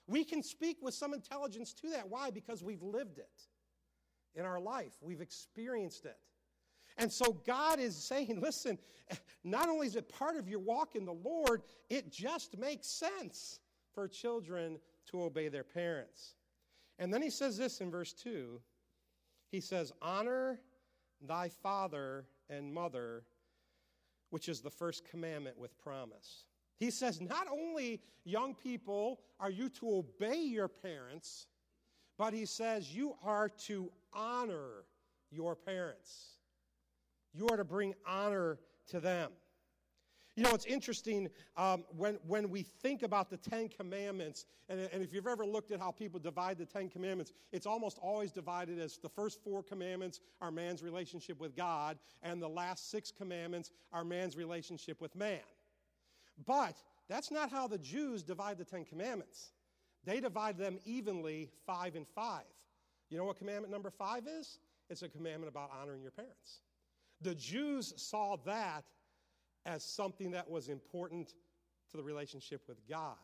We 0.08 0.24
can 0.24 0.42
speak 0.42 0.78
with 0.82 0.96
some 0.96 1.14
intelligence 1.14 1.74
to 1.74 1.92
that. 1.92 2.10
Why? 2.10 2.32
Because 2.32 2.64
we've 2.64 2.82
lived 2.82 3.20
it 3.20 3.30
in 4.36 4.46
our 4.46 4.60
life, 4.60 4.94
we've 5.02 5.22
experienced 5.22 6.06
it. 6.06 6.18
And 6.98 7.12
so 7.12 7.42
God 7.46 7.80
is 7.80 7.96
saying, 7.96 8.40
listen, 8.42 8.78
not 9.44 9.70
only 9.70 9.88
is 9.88 9.96
it 9.96 10.10
part 10.10 10.38
of 10.38 10.48
your 10.48 10.60
walk 10.60 10.96
in 10.96 11.06
the 11.06 11.14
Lord, 11.14 11.64
it 11.90 12.12
just 12.12 12.58
makes 12.58 12.88
sense 12.88 13.60
for 13.94 14.08
children 14.08 14.80
to 15.08 15.24
obey 15.24 15.48
their 15.48 15.64
parents. 15.64 16.36
And 17.00 17.14
then 17.14 17.22
he 17.22 17.30
says 17.30 17.58
this 17.58 17.82
in 17.82 17.90
verse 17.90 18.14
2 18.14 18.60
he 19.52 19.62
says, 19.62 19.92
Honor 20.02 20.60
thy 21.22 21.50
father 21.50 22.26
and 22.50 22.72
mother, 22.72 23.24
which 24.30 24.48
is 24.48 24.62
the 24.62 24.70
first 24.70 25.10
commandment 25.10 25.58
with 25.58 25.78
promise. 25.80 26.46
He 26.78 26.92
says, 26.92 27.20
Not 27.20 27.48
only, 27.52 28.02
young 28.26 28.54
people, 28.54 29.22
are 29.40 29.50
you 29.50 29.70
to 29.70 29.96
obey 29.96 30.38
your 30.38 30.68
parents, 30.68 31.48
but 32.18 32.34
he 32.34 32.46
says, 32.46 32.94
You 32.96 33.16
are 33.24 33.50
to 33.66 33.92
honor 34.14 34.86
your 35.32 35.56
parents. 35.56 36.36
You 37.34 37.48
are 37.50 37.58
to 37.58 37.64
bring 37.64 37.94
honor 38.08 38.60
to 38.88 39.00
them. 39.00 39.32
You 40.36 40.44
know, 40.46 40.54
it's 40.54 40.66
interesting 40.66 41.28
um, 41.58 41.84
when, 41.98 42.18
when 42.26 42.50
we 42.50 42.62
think 42.62 43.04
about 43.04 43.30
the 43.30 43.36
Ten 43.36 43.68
Commandments, 43.68 44.46
and, 44.70 44.80
and 44.94 45.04
if 45.04 45.14
you've 45.14 45.28
ever 45.28 45.46
looked 45.46 45.72
at 45.72 45.82
how 45.82 45.92
people 45.92 46.18
divide 46.18 46.58
the 46.58 46.66
Ten 46.66 46.88
Commandments, 46.88 47.34
it's 47.52 47.66
almost 47.66 48.00
always 48.02 48.32
divided 48.32 48.80
as 48.80 48.98
the 48.98 49.10
first 49.10 49.44
four 49.44 49.62
commandments 49.62 50.22
are 50.40 50.50
man's 50.50 50.82
relationship 50.82 51.42
with 51.42 51.58
God, 51.58 51.98
and 52.24 52.42
the 52.42 52.48
last 52.48 52.90
six 52.90 53.12
commandments 53.12 53.72
are 53.92 54.06
man's 54.06 54.38
relationship 54.38 55.02
with 55.02 55.14
man. 55.14 55.42
But 56.46 56.78
that's 57.10 57.32
not 57.32 57.52
how 57.52 57.68
the 57.68 57.78
Jews 57.78 58.24
divide 58.24 58.58
the 58.58 58.64
Ten 58.64 58.86
Commandments. 58.86 59.52
They 60.06 60.22
divide 60.22 60.58
them 60.58 60.80
evenly, 60.86 61.50
five 61.66 61.96
and 61.96 62.08
five. 62.08 62.46
You 63.10 63.18
know 63.18 63.26
what 63.26 63.38
commandment 63.38 63.72
number 63.72 63.90
five 63.90 64.28
is? 64.28 64.60
It's 64.90 65.02
a 65.02 65.10
commandment 65.10 65.50
about 65.52 65.72
honoring 65.80 66.02
your 66.02 66.12
parents. 66.12 66.62
The 67.22 67.36
Jews 67.36 67.94
saw 67.98 68.38
that 68.46 68.86
as 69.66 69.84
something 69.84 70.32
that 70.32 70.50
was 70.50 70.70
important 70.70 71.34
to 71.92 71.98
the 71.98 72.04
relationship 72.04 72.62
with 72.68 72.88
God, 72.88 73.16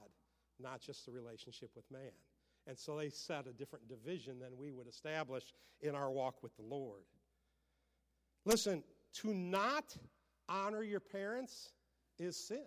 not 0.59 0.81
just 0.81 1.05
the 1.05 1.11
relationship 1.11 1.69
with 1.75 1.89
man. 1.91 2.11
And 2.67 2.77
so 2.77 2.97
they 2.97 3.09
set 3.09 3.47
a 3.47 3.53
different 3.53 3.87
division 3.87 4.39
than 4.39 4.57
we 4.57 4.71
would 4.71 4.87
establish 4.87 5.43
in 5.81 5.93
our 5.95 6.11
walk 6.11 6.41
with 6.41 6.55
the 6.55 6.63
Lord. 6.63 7.03
Listen, 8.43 8.83
to 9.21 9.33
not 9.33 9.95
honor 10.49 10.83
your 10.83 10.99
parents 10.99 11.71
is 12.19 12.35
sin. 12.35 12.65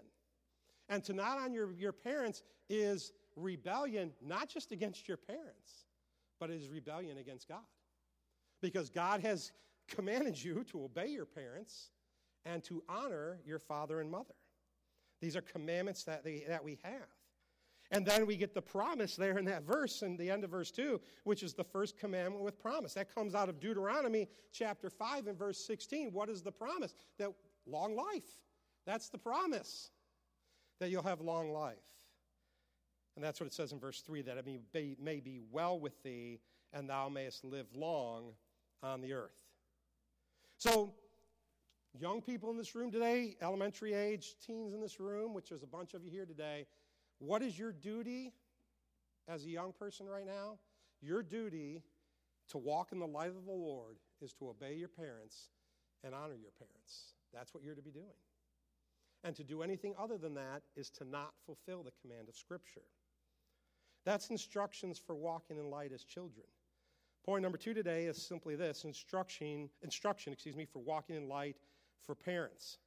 And 0.89 1.05
to 1.05 1.13
not 1.13 1.39
honor 1.39 1.55
your, 1.55 1.73
your 1.73 1.93
parents 1.93 2.43
is 2.71 3.13
rebellion, 3.37 4.13
not 4.25 4.49
just 4.49 4.73
against 4.73 5.09
your 5.09 5.17
parents, 5.17 5.87
but 6.38 6.50
it 6.50 6.61
is 6.61 6.68
rebellion 6.68 7.18
against 7.18 7.49
God. 7.49 7.64
Because 8.61 8.90
God 8.90 9.21
has 9.21 9.52
commanded 9.88 10.42
you 10.42 10.64
to 10.64 10.85
obey 10.85 11.09
your 11.09 11.25
parents, 11.25 11.90
and 12.45 12.64
to 12.64 12.83
honor 12.88 13.38
your 13.45 13.59
father 13.59 14.00
and 14.00 14.11
mother. 14.11 14.35
These 15.21 15.37
are 15.37 15.42
commandments 15.42 16.04
that, 16.04 16.25
they, 16.25 16.45
that 16.49 16.64
we 16.64 16.78
have. 16.83 17.09
And 17.90 18.04
then 18.04 18.26
we 18.26 18.37
get 18.37 18.54
the 18.54 18.62
promise 18.62 19.16
there 19.16 19.38
in 19.38 19.47
that 19.47 19.62
verse, 19.62 20.02
in 20.02 20.16
the 20.16 20.30
end 20.30 20.45
of 20.45 20.50
verse 20.50 20.71
2, 20.71 21.00
which 21.25 21.42
is 21.42 21.54
the 21.54 21.64
first 21.64 21.99
commandment 21.99 22.45
with 22.45 22.59
promise. 22.59 22.95
That 22.95 23.14
comes 23.14 23.35
out 23.35 23.49
of 23.49 23.61
Deuteronomy 23.61 24.28
chapter 24.52 24.90
5 24.90 25.26
and 25.26 25.38
verse 25.38 25.59
16. 25.66 26.12
What 26.12 26.28
is 26.28 26.42
the 26.42 26.52
promise? 26.52 26.95
That 27.18 27.30
long 27.66 27.97
life. 27.97 28.28
That's 28.87 29.09
the 29.09 29.18
promise, 29.18 29.90
that 30.80 30.90
you'll 30.90 31.02
have 31.02 31.21
long 31.21 31.52
life. 31.52 31.76
And 33.19 33.25
that's 33.25 33.41
what 33.41 33.49
it 33.49 33.53
says 33.53 33.73
in 33.73 33.81
verse 33.81 34.01
3 34.03 34.23
that 34.23 34.37
it 34.37 34.47
may 34.47 34.61
be, 34.73 34.97
may 35.03 35.19
be 35.19 35.41
well 35.51 35.81
with 35.81 36.01
thee, 36.05 36.39
and 36.73 36.89
thou 36.89 37.09
mayest 37.09 37.45
live 37.45 37.67
long 37.75 38.27
on 38.81 39.01
the 39.01 39.13
earth. 39.13 39.43
So, 40.57 40.95
young 41.99 42.23
people 42.23 42.49
in 42.53 42.57
this 42.57 42.77
room 42.77 42.93
today, 42.93 43.35
elementary 43.43 43.93
age 43.93 44.37
teens 44.47 44.73
in 44.73 44.81
this 44.81 45.01
room, 45.01 45.35
which 45.35 45.49
there's 45.49 45.65
a 45.65 45.67
bunch 45.67 45.95
of 45.95 46.05
you 46.05 46.13
here 46.13 46.27
today, 46.27 46.69
what 47.19 47.43
is 47.43 47.59
your 47.59 47.73
duty 47.73 48.35
as 49.27 49.45
a 49.47 49.49
young 49.49 49.73
person 49.73 50.07
right 50.07 50.25
now? 50.25 50.57
Your 51.03 51.25
duty 51.25 51.83
to 52.51 52.59
walk 52.59 52.93
in 52.93 53.01
the 53.01 53.07
light 53.09 53.31
of 53.31 53.47
the 53.47 53.51
Lord 53.51 53.97
is 54.23 54.33
to 54.35 54.49
obey 54.49 54.77
your 54.77 54.87
parents 54.87 55.49
and 56.05 56.15
honor 56.15 56.37
your 56.41 56.53
parents. 56.57 57.15
That's 57.35 57.53
what 57.53 57.65
you're 57.65 57.75
to 57.75 57.83
be 57.83 57.91
doing. 57.91 58.07
And 59.25 59.35
to 59.35 59.43
do 59.43 59.63
anything 59.63 59.95
other 59.99 60.19
than 60.19 60.35
that 60.35 60.63
is 60.77 60.89
to 60.91 61.05
not 61.05 61.33
fulfill 61.45 61.83
the 61.83 61.91
command 62.01 62.29
of 62.29 62.37
Scripture. 62.37 62.83
That's 64.09 64.31
instructions 64.31 64.99
for 64.99 65.15
walking 65.15 65.59
in 65.59 65.69
light 65.69 65.93
as 65.93 66.03
children. 66.03 66.47
Point 67.27 67.43
number 67.43 67.59
two 67.59 67.75
today 67.75 68.07
is 68.07 68.17
simply 68.17 68.57
this 68.57 68.85
instruction, 68.85 69.69
instruction 69.83 70.33
excuse 70.33 70.57
me, 70.57 70.65
for 70.65 70.79
walking 70.79 71.15
in 71.15 71.29
light 71.29 71.57
for 72.07 72.15
parents. 72.15 72.79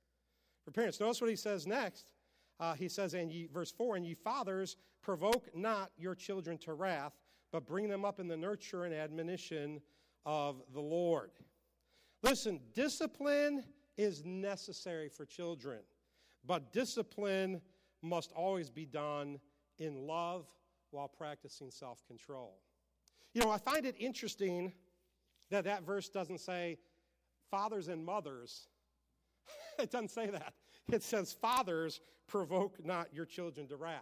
For 0.66 0.72
parents. 0.72 1.00
Notice 1.00 1.22
what 1.22 1.30
he 1.30 1.36
says 1.36 1.68
next. 1.68 2.13
Uh, 2.60 2.74
he 2.74 2.90
says, 2.90 3.13
and 3.13 3.32
ye, 3.32 3.48
verse 3.54 3.72
4, 3.72 3.98
and 3.98 4.04
ye 4.04 4.16
fathers, 4.16 4.78
provoke 5.04 5.56
not 5.56 5.92
your 5.96 6.16
children 6.16 6.58
to 6.58 6.74
wrath, 6.74 7.13
but 7.51 7.68
bring 7.68 7.88
them 7.88 8.04
up 8.04 8.20
in 8.20 8.28
the 8.28 8.36
nurture 8.36 8.86
and 8.86 8.94
admonition 8.96 9.80
of 10.25 10.63
the 10.74 10.82
Lord. 10.82 11.30
Listen, 12.24 12.60
discipline 12.74 13.63
is 13.96 14.25
necessary 14.25 15.08
for 15.08 15.28
children, 15.28 15.82
but 16.48 16.74
discipline 16.74 17.62
must 18.01 18.32
always 18.32 18.72
be 18.72 18.88
done 18.88 19.40
in 19.78 20.08
love 20.08 20.48
while 20.91 21.07
practicing 21.07 21.71
self 21.71 22.05
control. 22.05 22.60
You 23.33 23.41
know, 23.41 23.50
I 23.50 23.57
find 23.57 23.86
it 23.86 23.95
interesting 24.00 24.74
that 25.50 25.63
that 25.65 25.83
verse 25.83 26.10
doesn't 26.10 26.39
say 26.39 26.77
fathers 27.50 27.88
and 27.88 28.05
mothers. 28.05 28.67
it 29.79 29.91
doesn't 29.91 30.12
say 30.12 30.27
that. 30.27 30.53
It 30.91 31.03
says, 31.03 31.33
Fathers, 31.33 32.01
provoke 32.27 32.83
not 32.83 33.13
your 33.13 33.25
children 33.25 33.67
to 33.67 33.75
wrath. 33.75 34.01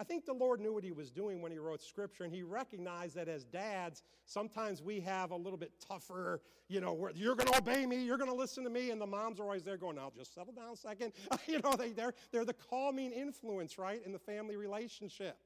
I 0.00 0.04
think 0.04 0.24
the 0.24 0.32
Lord 0.32 0.60
knew 0.60 0.72
what 0.72 0.82
He 0.82 0.90
was 0.90 1.10
doing 1.10 1.40
when 1.40 1.52
He 1.52 1.58
wrote 1.58 1.80
Scripture, 1.80 2.24
and 2.24 2.32
He 2.32 2.42
recognized 2.42 3.14
that 3.14 3.28
as 3.28 3.44
dads, 3.44 4.02
sometimes 4.26 4.82
we 4.82 5.00
have 5.00 5.30
a 5.30 5.36
little 5.36 5.58
bit 5.58 5.72
tougher, 5.86 6.40
you 6.68 6.80
know, 6.80 7.10
you're 7.14 7.36
going 7.36 7.48
to 7.48 7.58
obey 7.58 7.86
me, 7.86 8.04
you're 8.04 8.18
going 8.18 8.30
to 8.30 8.36
listen 8.36 8.64
to 8.64 8.70
me, 8.70 8.90
and 8.90 9.00
the 9.00 9.06
moms 9.06 9.38
are 9.38 9.44
always 9.44 9.62
there 9.62 9.76
going, 9.76 9.96
now 9.96 10.10
just 10.16 10.34
settle 10.34 10.52
down 10.52 10.72
a 10.72 10.76
second. 10.76 11.12
you 11.46 11.60
know, 11.62 11.74
they, 11.76 11.92
they're, 11.92 12.14
they're 12.32 12.44
the 12.44 12.54
calming 12.54 13.12
influence, 13.12 13.78
right, 13.78 14.04
in 14.04 14.10
the 14.12 14.18
family 14.18 14.56
relationship. 14.56 15.38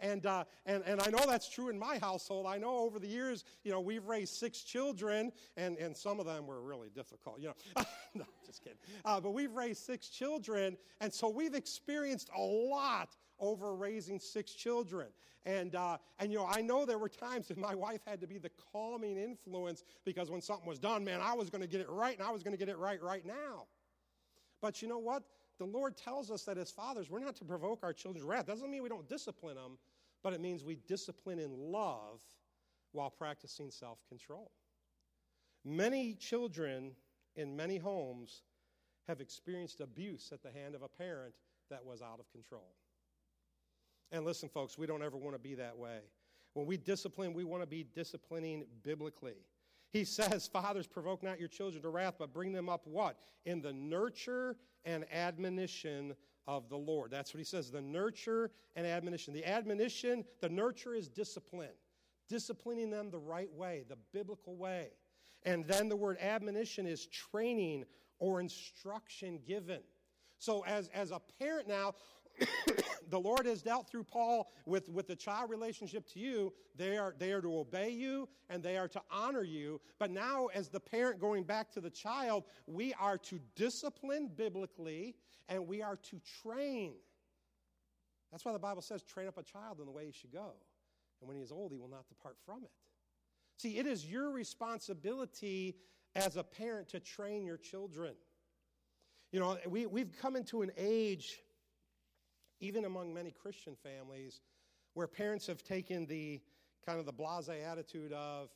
And, 0.00 0.24
uh, 0.26 0.44
and, 0.66 0.82
and 0.86 1.00
I 1.00 1.10
know 1.10 1.24
that's 1.26 1.48
true 1.48 1.68
in 1.68 1.78
my 1.78 1.98
household. 1.98 2.46
I 2.46 2.58
know 2.58 2.78
over 2.78 2.98
the 2.98 3.06
years, 3.06 3.44
you 3.64 3.70
know, 3.70 3.80
we've 3.80 4.06
raised 4.06 4.34
six 4.34 4.62
children, 4.62 5.32
and, 5.56 5.76
and 5.78 5.96
some 5.96 6.18
of 6.18 6.26
them 6.26 6.46
were 6.46 6.62
really 6.62 6.88
difficult, 6.88 7.40
you 7.40 7.48
know. 7.48 7.84
no, 8.14 8.24
just 8.46 8.62
kidding. 8.62 8.78
Uh, 9.04 9.20
but 9.20 9.32
we've 9.32 9.52
raised 9.52 9.84
six 9.84 10.08
children, 10.08 10.76
and 11.00 11.12
so 11.12 11.28
we've 11.28 11.54
experienced 11.54 12.30
a 12.36 12.40
lot 12.40 13.16
over 13.38 13.74
raising 13.74 14.18
six 14.18 14.52
children. 14.52 15.08
And, 15.46 15.74
uh, 15.74 15.96
and, 16.18 16.30
you 16.30 16.38
know, 16.38 16.46
I 16.46 16.60
know 16.60 16.84
there 16.84 16.98
were 16.98 17.08
times 17.08 17.48
that 17.48 17.56
my 17.56 17.74
wife 17.74 18.00
had 18.06 18.20
to 18.20 18.26
be 18.26 18.38
the 18.38 18.50
calming 18.72 19.16
influence 19.16 19.84
because 20.04 20.30
when 20.30 20.42
something 20.42 20.68
was 20.68 20.78
done, 20.78 21.04
man, 21.04 21.20
I 21.22 21.34
was 21.34 21.48
going 21.48 21.62
to 21.62 21.68
get 21.68 21.80
it 21.80 21.88
right, 21.88 22.16
and 22.16 22.26
I 22.26 22.30
was 22.30 22.42
going 22.42 22.52
to 22.52 22.58
get 22.58 22.68
it 22.68 22.78
right 22.78 23.02
right 23.02 23.24
now. 23.24 23.66
But 24.60 24.82
you 24.82 24.88
know 24.88 24.98
what? 24.98 25.22
The 25.58 25.64
Lord 25.66 25.96
tells 25.96 26.30
us 26.30 26.44
that 26.44 26.58
as 26.58 26.70
fathers, 26.70 27.10
we're 27.10 27.20
not 27.20 27.36
to 27.36 27.44
provoke 27.44 27.80
our 27.82 27.92
children's 27.92 28.26
wrath. 28.26 28.46
Doesn't 28.46 28.70
mean 28.70 28.82
we 28.82 28.88
don't 28.88 29.08
discipline 29.08 29.56
them, 29.56 29.78
but 30.22 30.32
it 30.32 30.40
means 30.40 30.64
we 30.64 30.76
discipline 30.86 31.38
in 31.38 31.52
love 31.56 32.20
while 32.92 33.10
practicing 33.10 33.70
self 33.70 33.98
control. 34.08 34.50
Many 35.64 36.14
children 36.14 36.92
in 37.36 37.56
many 37.56 37.76
homes 37.76 38.42
have 39.08 39.20
experienced 39.20 39.80
abuse 39.80 40.30
at 40.32 40.42
the 40.42 40.50
hand 40.50 40.74
of 40.74 40.82
a 40.82 40.88
parent 40.88 41.34
that 41.70 41.84
was 41.84 42.02
out 42.02 42.18
of 42.18 42.30
control. 42.30 42.74
And 44.12 44.24
listen, 44.24 44.48
folks, 44.48 44.76
we 44.76 44.86
don't 44.86 45.02
ever 45.02 45.16
want 45.16 45.36
to 45.36 45.40
be 45.40 45.54
that 45.54 45.76
way. 45.76 46.00
When 46.54 46.66
we 46.66 46.76
discipline, 46.76 47.32
we 47.32 47.44
want 47.44 47.62
to 47.62 47.66
be 47.66 47.86
disciplining 47.94 48.64
biblically. 48.82 49.36
He 49.92 50.04
says, 50.04 50.48
Fathers, 50.52 50.86
provoke 50.86 51.22
not 51.22 51.38
your 51.38 51.48
children 51.48 51.82
to 51.82 51.88
wrath, 51.88 52.14
but 52.18 52.32
bring 52.32 52.52
them 52.52 52.68
up 52.68 52.86
what? 52.86 53.18
In 53.44 53.60
the 53.62 53.72
nurture 53.72 54.56
and 54.84 55.04
admonition 55.12 56.14
of 56.46 56.68
the 56.68 56.76
Lord. 56.76 57.10
That's 57.10 57.34
what 57.34 57.38
he 57.38 57.44
says 57.44 57.70
the 57.70 57.80
nurture 57.80 58.50
and 58.76 58.86
admonition. 58.86 59.34
The 59.34 59.46
admonition, 59.46 60.24
the 60.40 60.48
nurture 60.48 60.94
is 60.94 61.08
discipline, 61.08 61.74
disciplining 62.28 62.90
them 62.90 63.10
the 63.10 63.18
right 63.18 63.52
way, 63.52 63.84
the 63.88 63.98
biblical 64.12 64.56
way. 64.56 64.88
And 65.44 65.66
then 65.66 65.88
the 65.88 65.96
word 65.96 66.18
admonition 66.20 66.86
is 66.86 67.06
training 67.06 67.84
or 68.18 68.40
instruction 68.40 69.40
given. 69.46 69.80
So, 70.38 70.64
as, 70.64 70.88
as 70.94 71.10
a 71.10 71.20
parent 71.38 71.68
now, 71.68 71.94
the 73.10 73.20
Lord 73.20 73.46
has 73.46 73.62
dealt 73.62 73.88
through 73.88 74.04
Paul 74.04 74.50
with, 74.66 74.88
with 74.88 75.06
the 75.06 75.16
child 75.16 75.50
relationship 75.50 76.06
to 76.12 76.18
you. 76.18 76.52
They 76.76 76.96
are, 76.96 77.14
they 77.18 77.32
are 77.32 77.40
to 77.42 77.58
obey 77.58 77.90
you 77.90 78.28
and 78.48 78.62
they 78.62 78.76
are 78.76 78.88
to 78.88 79.02
honor 79.10 79.42
you. 79.42 79.80
But 79.98 80.10
now, 80.10 80.46
as 80.54 80.68
the 80.68 80.80
parent 80.80 81.20
going 81.20 81.44
back 81.44 81.70
to 81.72 81.80
the 81.80 81.90
child, 81.90 82.44
we 82.66 82.94
are 82.94 83.18
to 83.18 83.40
discipline 83.56 84.30
biblically 84.34 85.16
and 85.50 85.68
we 85.68 85.82
are 85.82 85.96
to 85.96 86.20
train. 86.42 86.94
That's 88.32 88.44
why 88.44 88.52
the 88.52 88.58
Bible 88.58 88.80
says, 88.80 89.02
train 89.02 89.28
up 89.28 89.36
a 89.36 89.42
child 89.42 89.80
in 89.80 89.84
the 89.84 89.92
way 89.92 90.06
he 90.06 90.12
should 90.12 90.32
go. 90.32 90.52
And 91.20 91.28
when 91.28 91.36
he 91.36 91.42
is 91.42 91.52
old, 91.52 91.72
he 91.72 91.78
will 91.78 91.88
not 91.88 92.08
depart 92.08 92.36
from 92.46 92.64
it. 92.64 92.70
See, 93.58 93.76
it 93.76 93.86
is 93.86 94.06
your 94.06 94.30
responsibility 94.30 95.76
as 96.14 96.36
a 96.38 96.42
parent 96.42 96.88
to 96.88 97.00
train 97.00 97.44
your 97.44 97.58
children. 97.58 98.14
You 99.32 99.40
know, 99.40 99.58
we, 99.68 99.84
we've 99.84 100.16
come 100.18 100.34
into 100.34 100.62
an 100.62 100.70
age 100.78 101.40
even 102.60 102.84
among 102.84 103.12
many 103.12 103.30
Christian 103.30 103.74
families, 103.74 104.40
where 104.94 105.06
parents 105.06 105.46
have 105.46 105.62
taken 105.62 106.06
the 106.06 106.40
kind 106.86 106.98
of 106.98 107.06
the 107.06 107.12
blase 107.12 107.48
attitude 107.48 108.12
of, 108.12 108.50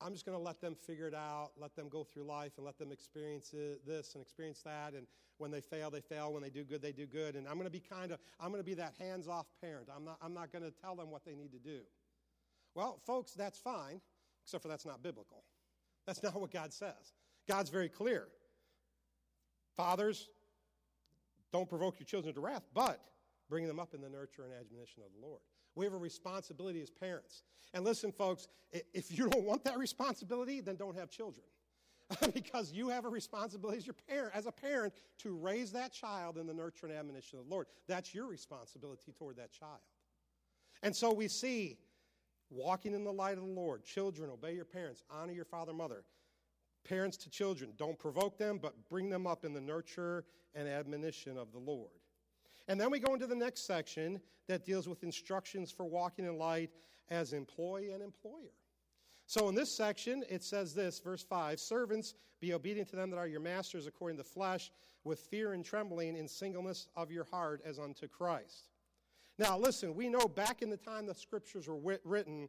I'm 0.00 0.12
just 0.12 0.24
going 0.24 0.36
to 0.36 0.42
let 0.42 0.60
them 0.60 0.74
figure 0.74 1.06
it 1.06 1.14
out, 1.14 1.50
let 1.58 1.76
them 1.76 1.88
go 1.88 2.04
through 2.04 2.24
life, 2.24 2.52
and 2.56 2.64
let 2.64 2.78
them 2.78 2.90
experience 2.90 3.54
this 3.86 4.14
and 4.14 4.22
experience 4.22 4.62
that. 4.62 4.94
And 4.94 5.06
when 5.36 5.50
they 5.50 5.60
fail, 5.60 5.90
they 5.90 6.00
fail. 6.00 6.32
When 6.32 6.42
they 6.42 6.50
do 6.50 6.64
good, 6.64 6.80
they 6.80 6.92
do 6.92 7.06
good. 7.06 7.36
And 7.36 7.46
I'm 7.46 7.54
going 7.54 7.66
to 7.66 7.70
be 7.70 7.80
kind 7.80 8.10
of, 8.10 8.18
I'm 8.40 8.50
going 8.50 8.60
to 8.60 8.66
be 8.66 8.74
that 8.74 8.94
hands 8.98 9.28
off 9.28 9.46
parent. 9.60 9.88
I'm 9.94 10.04
not, 10.04 10.16
I'm 10.22 10.32
not 10.32 10.52
going 10.52 10.64
to 10.64 10.70
tell 10.70 10.96
them 10.96 11.10
what 11.10 11.24
they 11.24 11.34
need 11.34 11.52
to 11.52 11.58
do. 11.58 11.80
Well, 12.74 13.00
folks, 13.04 13.32
that's 13.32 13.58
fine, 13.58 14.00
except 14.44 14.62
for 14.62 14.68
that's 14.68 14.86
not 14.86 15.02
biblical. 15.02 15.44
That's 16.06 16.22
not 16.24 16.40
what 16.40 16.50
God 16.50 16.72
says. 16.72 17.14
God's 17.48 17.70
very 17.70 17.88
clear. 17.88 18.28
Fathers, 19.76 20.28
don't 21.52 21.68
provoke 21.68 21.98
your 21.98 22.06
children 22.06 22.34
to 22.34 22.40
wrath, 22.40 22.64
but 22.74 23.00
bring 23.48 23.66
them 23.66 23.80
up 23.80 23.94
in 23.94 24.00
the 24.00 24.08
nurture 24.08 24.44
and 24.44 24.52
admonition 24.52 25.02
of 25.04 25.10
the 25.12 25.26
Lord. 25.26 25.40
We 25.80 25.86
have 25.86 25.94
a 25.94 25.96
responsibility 25.96 26.82
as 26.82 26.90
parents. 26.90 27.42
And 27.72 27.86
listen, 27.86 28.12
folks, 28.12 28.48
if 28.92 29.16
you 29.16 29.30
don't 29.30 29.44
want 29.44 29.64
that 29.64 29.78
responsibility, 29.78 30.60
then 30.60 30.76
don't 30.76 30.94
have 30.94 31.08
children. 31.08 31.46
because 32.34 32.70
you 32.70 32.90
have 32.90 33.06
a 33.06 33.08
responsibility 33.08 33.78
as 33.78 33.86
your 33.86 33.96
parent, 34.06 34.34
as 34.34 34.44
a 34.44 34.52
parent, 34.52 34.92
to 35.20 35.34
raise 35.34 35.72
that 35.72 35.90
child 35.90 36.36
in 36.36 36.46
the 36.46 36.52
nurture 36.52 36.84
and 36.84 36.94
admonition 36.94 37.38
of 37.38 37.46
the 37.46 37.50
Lord. 37.50 37.66
That's 37.88 38.14
your 38.14 38.26
responsibility 38.26 39.12
toward 39.12 39.36
that 39.36 39.52
child. 39.52 39.80
And 40.82 40.94
so 40.94 41.14
we 41.14 41.28
see 41.28 41.78
walking 42.50 42.92
in 42.92 43.02
the 43.02 43.12
light 43.12 43.38
of 43.38 43.44
the 43.44 43.50
Lord. 43.50 43.82
Children, 43.82 44.28
obey 44.28 44.54
your 44.54 44.66
parents, 44.66 45.02
honor 45.10 45.32
your 45.32 45.46
father 45.46 45.70
and 45.70 45.78
mother. 45.78 46.04
Parents 46.86 47.16
to 47.16 47.30
children, 47.30 47.72
don't 47.78 47.98
provoke 47.98 48.36
them, 48.36 48.58
but 48.60 48.74
bring 48.90 49.08
them 49.08 49.26
up 49.26 49.46
in 49.46 49.54
the 49.54 49.62
nurture 49.62 50.26
and 50.54 50.68
admonition 50.68 51.38
of 51.38 51.52
the 51.52 51.58
Lord. 51.58 51.99
And 52.70 52.80
then 52.80 52.88
we 52.88 53.00
go 53.00 53.14
into 53.14 53.26
the 53.26 53.34
next 53.34 53.66
section 53.66 54.20
that 54.46 54.64
deals 54.64 54.88
with 54.88 55.02
instructions 55.02 55.72
for 55.72 55.84
walking 55.84 56.24
in 56.24 56.38
light 56.38 56.70
as 57.08 57.32
employee 57.32 57.90
and 57.90 58.00
employer. 58.00 58.54
So 59.26 59.48
in 59.48 59.56
this 59.56 59.76
section, 59.76 60.22
it 60.30 60.44
says 60.44 60.72
this, 60.72 61.00
verse 61.00 61.24
5 61.24 61.58
Servants, 61.58 62.14
be 62.38 62.54
obedient 62.54 62.88
to 62.90 62.96
them 62.96 63.10
that 63.10 63.16
are 63.16 63.26
your 63.26 63.40
masters 63.40 63.88
according 63.88 64.18
to 64.18 64.22
the 64.22 64.28
flesh, 64.28 64.70
with 65.02 65.18
fear 65.18 65.52
and 65.52 65.64
trembling 65.64 66.16
in 66.16 66.28
singleness 66.28 66.86
of 66.94 67.10
your 67.10 67.24
heart 67.24 67.60
as 67.64 67.80
unto 67.80 68.06
Christ. 68.06 68.68
Now, 69.36 69.58
listen, 69.58 69.92
we 69.92 70.08
know 70.08 70.28
back 70.28 70.62
in 70.62 70.70
the 70.70 70.76
time 70.76 71.06
the 71.06 71.14
scriptures 71.16 71.66
were 71.66 71.98
written 72.04 72.48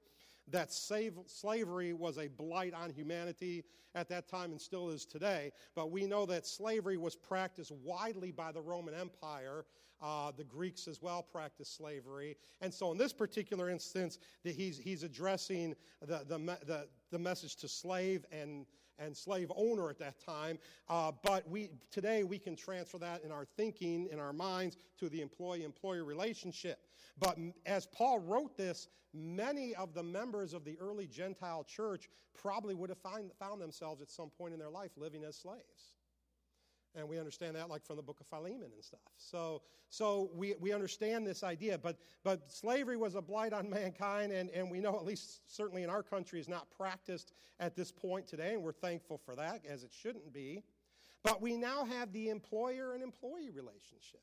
that 0.51 0.71
slavery 0.71 1.93
was 1.93 2.19
a 2.19 2.27
blight 2.27 2.75
on 2.75 2.91
humanity 2.91 3.63
at 3.95 4.07
that 4.09 4.27
time 4.27 4.51
and 4.51 4.61
still 4.61 4.91
is 4.91 5.03
today. 5.03 5.51
But 5.73 5.89
we 5.89 6.05
know 6.05 6.27
that 6.27 6.45
slavery 6.45 6.97
was 6.97 7.15
practiced 7.15 7.71
widely 7.71 8.31
by 8.31 8.51
the 8.51 8.61
Roman 8.61 8.93
Empire. 8.93 9.65
Uh, 10.01 10.31
the 10.35 10.43
Greeks 10.43 10.87
as 10.87 11.01
well 11.01 11.21
practiced 11.21 11.75
slavery. 11.75 12.35
And 12.61 12.73
so, 12.73 12.91
in 12.91 12.97
this 12.97 13.13
particular 13.13 13.69
instance, 13.69 14.17
the, 14.43 14.51
he's, 14.51 14.77
he's 14.77 15.03
addressing 15.03 15.75
the, 16.01 16.23
the, 16.27 16.37
the, 16.65 16.87
the 17.11 17.19
message 17.19 17.55
to 17.57 17.67
slave 17.67 18.25
and 18.31 18.65
and 19.01 19.15
slave 19.17 19.51
owner 19.55 19.89
at 19.89 19.99
that 19.99 20.19
time. 20.23 20.57
Uh, 20.87 21.11
but 21.23 21.49
we, 21.49 21.69
today 21.89 22.23
we 22.23 22.37
can 22.37 22.55
transfer 22.55 22.97
that 22.99 23.23
in 23.23 23.31
our 23.31 23.45
thinking, 23.45 24.07
in 24.11 24.19
our 24.19 24.31
minds, 24.31 24.77
to 24.99 25.09
the 25.09 25.21
employee 25.21 25.63
employer 25.63 26.05
relationship. 26.05 26.79
But 27.19 27.37
as 27.65 27.87
Paul 27.87 28.19
wrote 28.19 28.55
this, 28.55 28.87
many 29.13 29.75
of 29.75 29.93
the 29.93 30.03
members 30.03 30.53
of 30.53 30.63
the 30.63 30.77
early 30.79 31.07
Gentile 31.07 31.63
church 31.63 32.09
probably 32.33 32.75
would 32.75 32.89
have 32.89 32.99
find, 32.99 33.31
found 33.39 33.61
themselves 33.61 34.01
at 34.01 34.09
some 34.09 34.29
point 34.29 34.53
in 34.53 34.59
their 34.59 34.69
life 34.69 34.91
living 34.95 35.23
as 35.23 35.35
slaves. 35.35 35.95
And 36.95 37.07
we 37.07 37.19
understand 37.19 37.55
that 37.55 37.69
like 37.69 37.85
from 37.85 37.95
the 37.95 38.01
book 38.01 38.19
of 38.19 38.27
Philemon 38.27 38.69
and 38.73 38.83
stuff. 38.83 38.99
So, 39.17 39.61
so 39.89 40.29
we, 40.33 40.55
we 40.59 40.73
understand 40.73 41.25
this 41.25 41.43
idea. 41.43 41.77
But, 41.77 41.97
but 42.23 42.51
slavery 42.51 42.97
was 42.97 43.15
a 43.15 43.21
blight 43.21 43.53
on 43.53 43.69
mankind, 43.69 44.31
and, 44.31 44.49
and 44.49 44.69
we 44.69 44.79
know, 44.79 44.95
at 44.95 45.05
least 45.05 45.41
certainly 45.47 45.83
in 45.83 45.89
our 45.89 46.03
country, 46.03 46.39
is 46.39 46.49
not 46.49 46.67
practiced 46.75 47.33
at 47.59 47.75
this 47.75 47.91
point 47.91 48.27
today, 48.27 48.53
and 48.53 48.63
we're 48.63 48.73
thankful 48.73 49.17
for 49.17 49.35
that, 49.35 49.61
as 49.67 49.83
it 49.83 49.91
shouldn't 49.91 50.33
be. 50.33 50.63
But 51.23 51.41
we 51.41 51.55
now 51.55 51.85
have 51.85 52.11
the 52.11 52.29
employer 52.29 52.93
and 52.93 53.03
employee 53.03 53.51
relationship. 53.51 54.21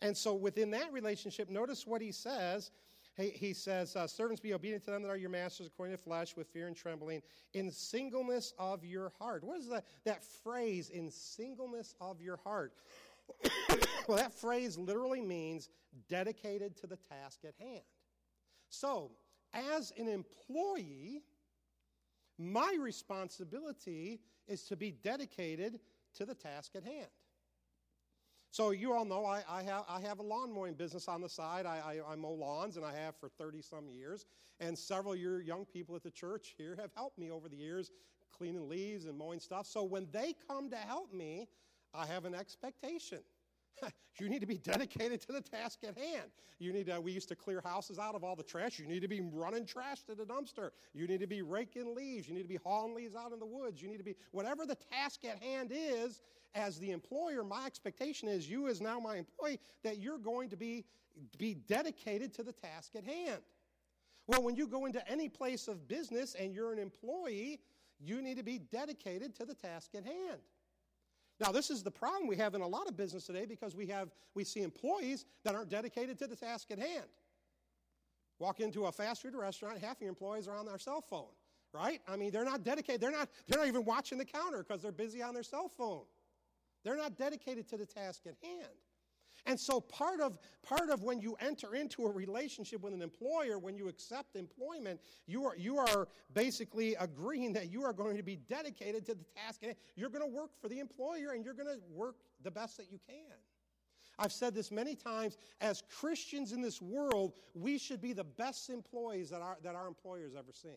And 0.00 0.16
so 0.16 0.34
within 0.34 0.70
that 0.70 0.92
relationship, 0.92 1.50
notice 1.50 1.86
what 1.86 2.00
he 2.00 2.12
says 2.12 2.70
he, 3.18 3.30
he 3.30 3.52
says, 3.52 3.96
uh, 3.96 4.06
Servants, 4.06 4.40
be 4.40 4.54
obedient 4.54 4.84
to 4.84 4.90
them 4.90 5.02
that 5.02 5.08
are 5.08 5.16
your 5.16 5.30
masters 5.30 5.66
according 5.66 5.96
to 5.96 6.02
flesh, 6.02 6.36
with 6.36 6.46
fear 6.48 6.68
and 6.68 6.76
trembling, 6.76 7.20
in 7.52 7.70
singleness 7.70 8.52
of 8.58 8.84
your 8.84 9.12
heart. 9.18 9.42
What 9.42 9.58
is 9.58 9.68
that, 9.68 9.84
that 10.04 10.24
phrase, 10.24 10.90
in 10.90 11.10
singleness 11.10 11.94
of 12.00 12.20
your 12.20 12.36
heart? 12.36 12.74
well, 14.08 14.18
that 14.18 14.32
phrase 14.32 14.78
literally 14.78 15.20
means 15.20 15.68
dedicated 16.08 16.76
to 16.76 16.86
the 16.86 16.96
task 16.96 17.40
at 17.44 17.54
hand. 17.58 17.82
So, 18.68 19.10
as 19.52 19.92
an 19.98 20.08
employee, 20.08 21.22
my 22.38 22.76
responsibility 22.80 24.20
is 24.46 24.62
to 24.64 24.76
be 24.76 24.92
dedicated 24.92 25.80
to 26.14 26.24
the 26.24 26.34
task 26.34 26.76
at 26.76 26.84
hand. 26.84 27.08
So 28.50 28.70
you 28.70 28.92
all 28.92 29.04
know 29.04 29.24
I, 29.24 29.42
I, 29.48 29.62
have, 29.62 29.84
I 29.88 30.00
have 30.00 30.20
a 30.20 30.22
lawn 30.22 30.52
mowing 30.52 30.74
business 30.74 31.06
on 31.06 31.20
the 31.20 31.28
side. 31.28 31.66
I, 31.66 32.00
I, 32.06 32.12
I 32.12 32.16
mow 32.16 32.32
lawns, 32.32 32.76
and 32.76 32.84
I 32.84 32.94
have 32.94 33.14
for 33.16 33.28
30 33.28 33.60
some 33.62 33.88
years. 33.88 34.26
And 34.60 34.76
several 34.76 35.12
of 35.12 35.18
your 35.18 35.40
young 35.40 35.64
people 35.64 35.94
at 35.94 36.02
the 36.02 36.10
church 36.10 36.54
here 36.56 36.76
have 36.80 36.90
helped 36.96 37.18
me 37.18 37.30
over 37.30 37.48
the 37.48 37.56
years 37.56 37.90
cleaning 38.36 38.68
leaves 38.68 39.06
and 39.06 39.18
mowing 39.18 39.40
stuff. 39.40 39.66
So 39.66 39.84
when 39.84 40.06
they 40.12 40.34
come 40.46 40.70
to 40.70 40.76
help 40.76 41.12
me, 41.12 41.48
I 41.94 42.06
have 42.06 42.24
an 42.24 42.34
expectation. 42.34 43.18
you 44.20 44.28
need 44.28 44.40
to 44.40 44.46
be 44.46 44.58
dedicated 44.58 45.20
to 45.22 45.32
the 45.32 45.40
task 45.40 45.80
at 45.86 45.96
hand. 45.96 46.30
You 46.58 46.72
need 46.72 46.86
to, 46.86 47.00
we 47.00 47.12
used 47.12 47.28
to 47.28 47.36
clear 47.36 47.62
houses 47.64 47.98
out 47.98 48.14
of 48.14 48.24
all 48.24 48.34
the 48.34 48.42
trash. 48.42 48.78
You 48.78 48.86
need 48.86 49.00
to 49.00 49.08
be 49.08 49.20
running 49.20 49.64
trash 49.64 50.02
to 50.04 50.14
the 50.14 50.24
dumpster. 50.24 50.70
You 50.92 51.06
need 51.06 51.20
to 51.20 51.26
be 51.26 51.42
raking 51.42 51.94
leaves. 51.94 52.28
You 52.28 52.34
need 52.34 52.42
to 52.42 52.48
be 52.48 52.58
hauling 52.64 52.94
leaves 52.94 53.14
out 53.14 53.32
in 53.32 53.38
the 53.38 53.46
woods. 53.46 53.80
You 53.80 53.88
need 53.88 53.98
to 53.98 54.04
be, 54.04 54.16
whatever 54.32 54.66
the 54.66 54.76
task 54.92 55.24
at 55.24 55.40
hand 55.42 55.70
is, 55.72 56.22
as 56.54 56.78
the 56.78 56.90
employer, 56.90 57.44
my 57.44 57.66
expectation 57.66 58.28
is 58.28 58.48
you, 58.48 58.68
as 58.68 58.80
now 58.80 58.98
my 58.98 59.16
employee, 59.16 59.60
that 59.84 59.98
you're 59.98 60.18
going 60.18 60.48
to 60.50 60.56
be, 60.56 60.84
be 61.38 61.54
dedicated 61.54 62.34
to 62.34 62.42
the 62.42 62.52
task 62.52 62.96
at 62.96 63.04
hand. 63.04 63.42
Well, 64.26 64.42
when 64.42 64.56
you 64.56 64.66
go 64.66 64.86
into 64.86 65.06
any 65.10 65.28
place 65.28 65.68
of 65.68 65.88
business 65.88 66.34
and 66.34 66.52
you're 66.54 66.72
an 66.72 66.78
employee, 66.78 67.60
you 67.98 68.20
need 68.22 68.36
to 68.36 68.42
be 68.42 68.58
dedicated 68.58 69.34
to 69.36 69.44
the 69.44 69.54
task 69.54 69.94
at 69.94 70.04
hand. 70.04 70.40
Now, 71.40 71.52
this 71.52 71.70
is 71.70 71.82
the 71.82 71.90
problem 71.90 72.26
we 72.26 72.36
have 72.36 72.54
in 72.54 72.60
a 72.60 72.66
lot 72.66 72.88
of 72.88 72.96
business 72.96 73.24
today 73.24 73.46
because 73.46 73.74
we 73.74 73.86
have 73.86 74.10
we 74.34 74.44
see 74.44 74.62
employees 74.62 75.24
that 75.44 75.54
aren't 75.54 75.70
dedicated 75.70 76.18
to 76.18 76.26
the 76.26 76.34
task 76.36 76.70
at 76.70 76.78
hand. 76.78 77.06
Walk 78.38 78.60
into 78.60 78.86
a 78.86 78.92
fast 78.92 79.22
food 79.22 79.34
restaurant, 79.34 79.78
half 79.78 80.00
your 80.00 80.08
employees 80.08 80.48
are 80.48 80.56
on 80.56 80.66
their 80.66 80.78
cell 80.78 81.00
phone, 81.00 81.30
right? 81.72 82.00
I 82.08 82.16
mean, 82.16 82.30
they're 82.32 82.44
not 82.44 82.64
dedicated. 82.64 83.00
They're 83.00 83.12
not 83.12 83.28
they're 83.46 83.58
not 83.58 83.68
even 83.68 83.84
watching 83.84 84.18
the 84.18 84.24
counter 84.24 84.64
because 84.66 84.82
they're 84.82 84.92
busy 84.92 85.22
on 85.22 85.32
their 85.32 85.42
cell 85.42 85.68
phone. 85.68 86.02
They're 86.84 86.96
not 86.96 87.16
dedicated 87.16 87.68
to 87.68 87.76
the 87.76 87.86
task 87.86 88.22
at 88.26 88.34
hand. 88.42 88.68
And 89.46 89.58
so 89.58 89.80
part 89.80 90.20
of 90.20 90.38
part 90.62 90.90
of 90.90 91.02
when 91.02 91.20
you 91.20 91.36
enter 91.40 91.74
into 91.74 92.04
a 92.04 92.10
relationship 92.10 92.82
with 92.82 92.92
an 92.92 93.02
employer, 93.02 93.58
when 93.58 93.76
you 93.76 93.88
accept 93.88 94.36
employment, 94.36 95.00
you 95.26 95.46
are 95.46 95.56
you 95.56 95.78
are 95.78 96.08
basically 96.34 96.94
agreeing 96.96 97.52
that 97.54 97.70
you 97.70 97.82
are 97.82 97.92
going 97.92 98.16
to 98.16 98.22
be 98.22 98.36
dedicated 98.36 99.06
to 99.06 99.14
the 99.14 99.24
task. 99.36 99.62
You're 99.96 100.10
going 100.10 100.28
to 100.28 100.36
work 100.36 100.50
for 100.60 100.68
the 100.68 100.80
employer 100.80 101.32
and 101.32 101.44
you're 101.44 101.54
going 101.54 101.68
to 101.68 101.80
work 101.90 102.16
the 102.42 102.50
best 102.50 102.76
that 102.76 102.90
you 102.90 102.98
can. 103.06 103.38
I've 104.18 104.32
said 104.32 104.54
this 104.54 104.70
many 104.72 104.96
times. 104.96 105.36
As 105.60 105.82
Christians 105.98 106.52
in 106.52 106.60
this 106.60 106.82
world, 106.82 107.34
we 107.54 107.78
should 107.78 108.00
be 108.00 108.12
the 108.12 108.24
best 108.24 108.68
employees 108.68 109.30
that 109.30 109.40
our, 109.40 109.58
that 109.62 109.76
our 109.76 109.86
employer's 109.86 110.34
ever 110.34 110.52
seen. 110.52 110.76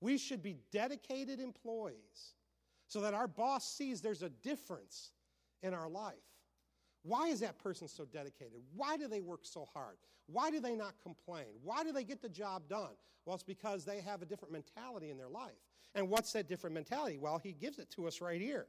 We 0.00 0.18
should 0.18 0.42
be 0.42 0.58
dedicated 0.70 1.40
employees 1.40 2.34
so 2.88 3.02
that 3.02 3.14
our 3.14 3.28
boss 3.28 3.70
sees 3.70 4.00
there's 4.00 4.22
a 4.22 4.30
difference 4.30 5.12
in 5.62 5.74
our 5.74 5.88
life. 5.88 6.14
Why 7.02 7.28
is 7.28 7.40
that 7.40 7.58
person 7.58 7.86
so 7.86 8.04
dedicated? 8.04 8.60
Why 8.74 8.96
do 8.96 9.06
they 9.06 9.20
work 9.20 9.40
so 9.44 9.66
hard? 9.72 9.96
Why 10.26 10.50
do 10.50 10.60
they 10.60 10.74
not 10.74 10.94
complain? 11.02 11.46
Why 11.62 11.84
do 11.84 11.92
they 11.92 12.04
get 12.04 12.20
the 12.20 12.28
job 12.28 12.68
done? 12.68 12.92
Well, 13.24 13.34
it's 13.34 13.44
because 13.44 13.84
they 13.84 14.00
have 14.00 14.22
a 14.22 14.26
different 14.26 14.52
mentality 14.52 15.10
in 15.10 15.18
their 15.18 15.28
life. 15.28 15.52
And 15.94 16.08
what's 16.08 16.32
that 16.32 16.48
different 16.48 16.74
mentality? 16.74 17.18
Well, 17.18 17.38
he 17.38 17.52
gives 17.52 17.78
it 17.78 17.90
to 17.92 18.06
us 18.06 18.20
right 18.20 18.40
here. 18.40 18.66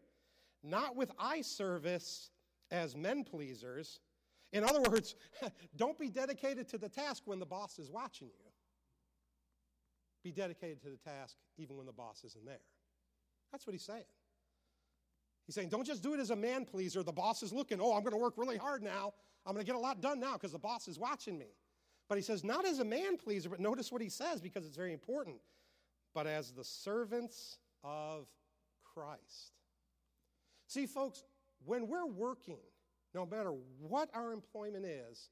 Not 0.63 0.95
with 0.95 1.12
eye 1.17 1.41
service 1.41 2.29
as 2.71 2.95
men 2.95 3.23
pleasers. 3.23 3.99
In 4.51 4.63
other 4.63 4.82
words, 4.82 5.15
don't 5.77 5.97
be 5.97 6.10
dedicated 6.10 6.67
to 6.69 6.77
the 6.77 6.89
task 6.89 7.23
when 7.25 7.39
the 7.39 7.45
boss 7.45 7.79
is 7.79 7.89
watching 7.89 8.27
you. 8.27 8.51
Be 10.23 10.32
dedicated 10.32 10.82
to 10.82 10.89
the 10.89 10.97
task 10.97 11.38
even 11.58 11.77
when 11.77 11.86
the 11.86 11.93
boss 11.93 12.23
isn't 12.25 12.45
there. 12.45 12.60
That's 13.51 13.65
what 13.65 13.73
he's 13.73 13.85
saying. 13.85 14.03
He's 15.45 15.55
saying, 15.55 15.69
don't 15.69 15.85
just 15.85 16.03
do 16.03 16.13
it 16.13 16.19
as 16.19 16.29
a 16.29 16.35
man 16.35 16.63
pleaser. 16.63 17.01
The 17.01 17.12
boss 17.12 17.41
is 17.41 17.51
looking. 17.51 17.81
Oh, 17.81 17.95
I'm 17.95 18.01
going 18.01 18.13
to 18.13 18.19
work 18.19 18.35
really 18.38 18.57
hard 18.57 18.83
now. 18.83 19.13
I'm 19.45 19.53
going 19.53 19.65
to 19.65 19.67
get 19.67 19.75
a 19.75 19.81
lot 19.81 19.99
done 19.99 20.19
now 20.19 20.33
because 20.33 20.51
the 20.51 20.59
boss 20.59 20.88
is 20.88 20.99
watching 20.99 21.39
me. 21.39 21.47
But 22.07 22.19
he 22.19 22.21
says, 22.21 22.43
not 22.43 22.65
as 22.65 22.77
a 22.77 22.85
man 22.85 23.17
pleaser, 23.17 23.49
but 23.49 23.59
notice 23.59 23.91
what 23.91 24.01
he 24.01 24.09
says 24.09 24.41
because 24.41 24.65
it's 24.65 24.75
very 24.75 24.93
important. 24.93 25.38
But 26.13 26.27
as 26.27 26.51
the 26.51 26.63
servants 26.63 27.57
of 27.83 28.27
Christ. 28.93 29.53
See, 30.67 30.85
folks, 30.85 31.23
when 31.65 31.88
we're 31.88 32.05
working, 32.05 32.59
no 33.15 33.25
matter 33.25 33.53
what 33.79 34.09
our 34.13 34.31
employment 34.31 34.85
is, 34.85 35.29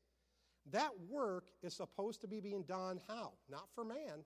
that 0.72 0.90
work 1.08 1.50
is 1.62 1.76
supposed 1.76 2.22
to 2.22 2.28
be 2.28 2.40
being 2.40 2.64
done 2.64 3.00
how? 3.08 3.34
Not 3.50 3.68
for 3.76 3.84
man, 3.84 4.26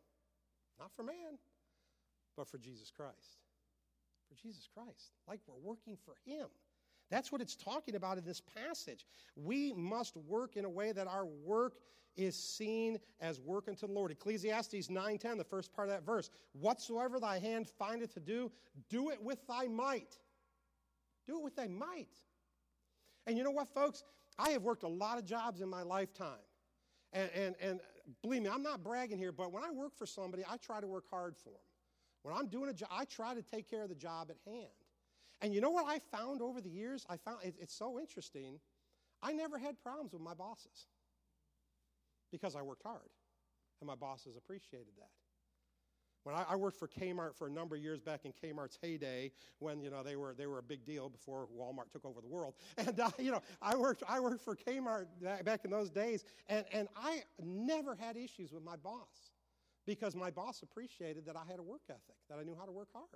not 0.79 0.91
for 0.95 1.03
man, 1.03 1.37
but 2.37 2.47
for 2.47 2.57
Jesus 2.57 2.91
Christ 2.91 3.40
for 4.31 4.41
Jesus 4.41 4.67
Christ, 4.73 5.11
like 5.27 5.39
we're 5.47 5.55
working 5.61 5.97
for 6.05 6.15
Him. 6.25 6.47
That's 7.09 7.31
what 7.31 7.41
it's 7.41 7.55
talking 7.55 7.95
about 7.95 8.17
in 8.17 8.23
this 8.23 8.41
passage. 8.41 9.05
We 9.35 9.73
must 9.73 10.15
work 10.15 10.55
in 10.55 10.63
a 10.63 10.69
way 10.69 10.93
that 10.93 11.07
our 11.07 11.25
work 11.25 11.73
is 12.15 12.35
seen 12.35 12.99
as 13.19 13.39
work 13.39 13.67
unto 13.67 13.87
the 13.87 13.93
Lord. 13.93 14.11
Ecclesiastes 14.11 14.87
9:10, 14.87 15.37
the 15.37 15.43
first 15.43 15.73
part 15.73 15.89
of 15.89 15.93
that 15.93 16.05
verse. 16.05 16.29
Whatsoever 16.53 17.19
thy 17.19 17.39
hand 17.39 17.69
findeth 17.69 18.13
to 18.13 18.19
do, 18.19 18.51
do 18.89 19.09
it 19.09 19.21
with 19.21 19.45
thy 19.47 19.67
might. 19.67 20.17
Do 21.25 21.37
it 21.37 21.43
with 21.43 21.55
thy 21.55 21.67
might. 21.67 22.15
And 23.27 23.37
you 23.37 23.43
know 23.43 23.51
what, 23.51 23.67
folks? 23.69 24.03
I 24.39 24.51
have 24.51 24.63
worked 24.63 24.83
a 24.83 24.87
lot 24.87 25.17
of 25.17 25.25
jobs 25.25 25.61
in 25.61 25.69
my 25.69 25.83
lifetime. 25.83 26.39
And, 27.13 27.29
and, 27.35 27.55
and 27.61 27.79
believe 28.21 28.41
me, 28.41 28.49
I'm 28.49 28.63
not 28.63 28.83
bragging 28.83 29.17
here, 29.17 29.31
but 29.31 29.51
when 29.51 29.63
I 29.63 29.69
work 29.69 29.95
for 29.97 30.05
somebody, 30.05 30.43
I 30.49 30.57
try 30.57 30.79
to 30.79 30.87
work 30.87 31.05
hard 31.09 31.35
for 31.37 31.49
them. 31.49 31.59
When 32.23 32.35
I'm 32.35 32.47
doing 32.47 32.69
a 32.69 32.73
job, 32.73 32.89
I 32.91 33.05
try 33.05 33.33
to 33.33 33.41
take 33.41 33.69
care 33.69 33.83
of 33.83 33.89
the 33.89 33.95
job 33.95 34.29
at 34.29 34.37
hand. 34.45 34.67
And 35.41 35.53
you 35.53 35.61
know 35.61 35.71
what 35.71 35.85
I 35.87 35.99
found 36.15 36.41
over 36.41 36.61
the 36.61 36.69
years? 36.69 37.05
I 37.09 37.17
found 37.17 37.39
it, 37.43 37.55
it's 37.59 37.73
so 37.73 37.99
interesting. 37.99 38.59
I 39.23 39.33
never 39.33 39.57
had 39.57 39.81
problems 39.81 40.13
with 40.13 40.21
my 40.21 40.33
bosses 40.33 40.87
because 42.31 42.55
I 42.55 42.61
worked 42.61 42.83
hard, 42.83 43.09
and 43.79 43.87
my 43.87 43.95
bosses 43.95 44.35
appreciated 44.37 44.93
that. 44.97 45.09
When 46.23 46.35
I, 46.35 46.45
I, 46.49 46.55
worked 46.55 46.77
for 46.77 46.87
Kmart 46.87 47.35
for 47.35 47.47
a 47.47 47.49
number 47.49 47.75
of 47.75 47.81
years 47.81 47.99
back 47.99 48.25
in 48.25 48.31
Kmart's 48.31 48.77
heyday, 48.79 49.31
when 49.57 49.81
you 49.81 49.89
know 49.89 50.03
they 50.03 50.15
were 50.15 50.35
they 50.35 50.45
were 50.45 50.59
a 50.59 50.63
big 50.63 50.85
deal 50.85 51.09
before 51.09 51.47
Walmart 51.57 51.91
took 51.91 52.05
over 52.05 52.21
the 52.21 52.27
world, 52.27 52.53
and 52.77 52.99
uh, 52.99 53.09
you 53.17 53.31
know 53.31 53.41
I 53.59 53.75
worked 53.75 54.03
I 54.07 54.19
worked 54.19 54.43
for 54.43 54.55
Kmart 54.55 55.07
back 55.43 55.65
in 55.65 55.71
those 55.71 55.89
days, 55.89 56.23
and 56.47 56.63
and 56.71 56.87
I 56.95 57.23
never 57.43 57.95
had 57.95 58.17
issues 58.17 58.51
with 58.51 58.63
my 58.63 58.75
boss 58.75 59.30
because 59.85 60.15
my 60.15 60.31
boss 60.31 60.61
appreciated 60.63 61.25
that 61.25 61.35
I 61.35 61.43
had 61.49 61.59
a 61.59 61.63
work 61.63 61.81
ethic, 61.89 62.15
that 62.29 62.37
I 62.39 62.43
knew 62.43 62.55
how 62.57 62.65
to 62.65 62.71
work 62.71 62.89
hard. 62.93 63.07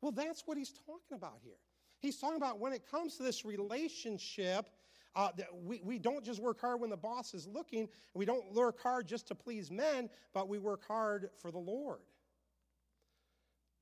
Well, 0.00 0.12
that's 0.12 0.42
what 0.46 0.56
he's 0.56 0.72
talking 0.72 1.16
about 1.16 1.38
here. 1.42 1.58
He's 2.00 2.18
talking 2.18 2.36
about 2.36 2.60
when 2.60 2.72
it 2.72 2.82
comes 2.90 3.16
to 3.16 3.22
this 3.22 3.44
relationship 3.44 4.68
Uh, 5.16 5.30
we, 5.64 5.80
we 5.82 5.98
don't 5.98 6.24
just 6.24 6.40
work 6.40 6.60
hard 6.60 6.80
when 6.80 6.90
the 6.90 6.96
boss 6.96 7.34
is 7.34 7.46
looking. 7.46 7.88
We 8.14 8.24
don't 8.24 8.52
work 8.52 8.80
hard 8.80 9.08
just 9.08 9.26
to 9.28 9.34
please 9.34 9.70
men, 9.70 10.10
but 10.32 10.48
we 10.48 10.58
work 10.58 10.86
hard 10.86 11.30
for 11.40 11.50
the 11.50 11.58
Lord. 11.58 12.00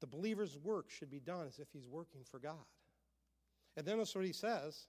The 0.00 0.06
believer's 0.06 0.56
work 0.56 0.88
should 0.88 1.10
be 1.10 1.20
done 1.20 1.46
as 1.46 1.58
if 1.58 1.68
he's 1.72 1.88
working 1.88 2.22
for 2.24 2.38
God. 2.38 2.64
And 3.76 3.84
then 3.84 3.98
that's 3.98 4.14
what 4.14 4.24
he 4.24 4.32
says 4.32 4.88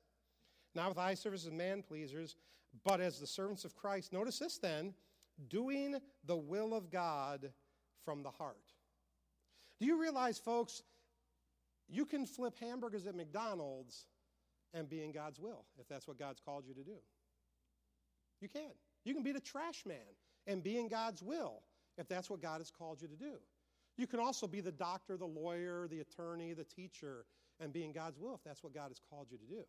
not 0.76 0.89
with 0.89 1.00
eye 1.00 1.15
service 1.15 1.48
and 1.48 1.58
man 1.58 1.82
pleasers, 1.82 2.38
but 2.84 3.02
as 3.02 3.20
the 3.20 3.28
servants 3.28 3.65
of 3.65 3.76
Christ. 3.76 4.13
Notice 4.13 4.39
this 4.39 4.60
then 4.60 4.93
doing 5.50 5.97
the 6.26 6.36
will 6.36 6.73
of 6.73 6.91
God 6.91 7.52
from 8.06 8.23
the 8.23 8.32
heart. 8.32 8.73
Do 9.80 9.86
you 9.86 10.00
realize, 10.02 10.38
folks, 10.38 10.82
you 11.88 12.06
can 12.06 12.26
flip 12.26 12.56
hamburgers 12.60 13.06
at 13.06 13.15
McDonald's 13.15 14.06
and 14.73 14.89
be 14.89 15.04
in 15.04 15.12
God's 15.12 15.39
will 15.39 15.65
if 15.80 15.88
that's 15.88 16.08
what 16.08 16.17
God's 16.17 16.39
called 16.39 16.65
you 16.67 16.73
to 16.73 16.84
do? 16.84 16.97
You 18.41 18.50
can. 18.50 18.71
You 19.06 19.13
can 19.13 19.23
be 19.23 19.32
the 19.32 19.39
trash 19.39 19.86
man 19.86 19.97
and 20.47 20.63
be 20.63 20.78
in 20.78 20.89
God's 20.89 21.21
will 21.21 21.62
if 21.97 22.08
that's 22.08 22.30
what 22.30 22.41
God 22.41 22.60
has 22.60 22.71
called 22.71 23.02
you 23.02 23.08
to 23.08 23.15
do. 23.15 23.34
You 23.97 24.06
can 24.06 24.19
also 24.19 24.47
be 24.47 24.62
the 24.62 24.71
doctor, 24.71 25.17
the 25.17 25.26
lawyer, 25.26 25.88
the 25.88 26.02
attorney, 26.02 26.54
the 26.54 26.63
teacher, 26.63 27.26
and 27.60 27.73
be 27.73 27.84
in 27.84 27.91
God's 27.91 28.19
will 28.19 28.36
if 28.36 28.43
that's 28.43 28.63
what 28.63 28.73
God 28.73 28.89
has 28.89 29.02
called 29.10 29.28
you 29.32 29.38
to 29.38 29.45
do. 29.45 29.63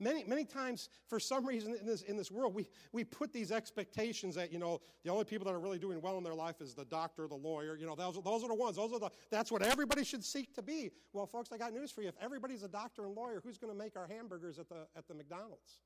Many, 0.00 0.22
many 0.24 0.44
times, 0.44 0.88
for 1.08 1.18
some 1.18 1.44
reason 1.44 1.74
in 1.74 1.84
this, 1.84 2.02
in 2.02 2.16
this 2.16 2.30
world, 2.30 2.54
we, 2.54 2.68
we 2.92 3.02
put 3.02 3.32
these 3.32 3.50
expectations 3.50 4.36
that, 4.36 4.52
you 4.52 4.58
know, 4.58 4.80
the 5.02 5.10
only 5.10 5.24
people 5.24 5.44
that 5.46 5.52
are 5.52 5.58
really 5.58 5.78
doing 5.78 6.00
well 6.00 6.18
in 6.18 6.24
their 6.24 6.34
life 6.34 6.60
is 6.60 6.72
the 6.72 6.84
doctor, 6.84 7.26
the 7.26 7.34
lawyer. 7.34 7.76
You 7.76 7.86
know, 7.86 7.96
those, 7.96 8.18
those 8.22 8.44
are 8.44 8.48
the 8.48 8.54
ones. 8.54 8.76
Those 8.76 8.92
are 8.92 9.00
the, 9.00 9.10
that's 9.30 9.50
what 9.50 9.62
everybody 9.62 10.04
should 10.04 10.24
seek 10.24 10.54
to 10.54 10.62
be. 10.62 10.90
Well, 11.12 11.26
folks, 11.26 11.50
I 11.52 11.58
got 11.58 11.72
news 11.72 11.90
for 11.90 12.02
you. 12.02 12.08
If 12.08 12.14
everybody's 12.22 12.62
a 12.62 12.68
doctor 12.68 13.04
and 13.04 13.14
lawyer, 13.14 13.40
who's 13.42 13.58
going 13.58 13.72
to 13.72 13.78
make 13.78 13.96
our 13.96 14.06
hamburgers 14.06 14.60
at 14.60 14.68
the, 14.68 14.86
at 14.96 15.08
the 15.08 15.14
McDonald's? 15.14 15.80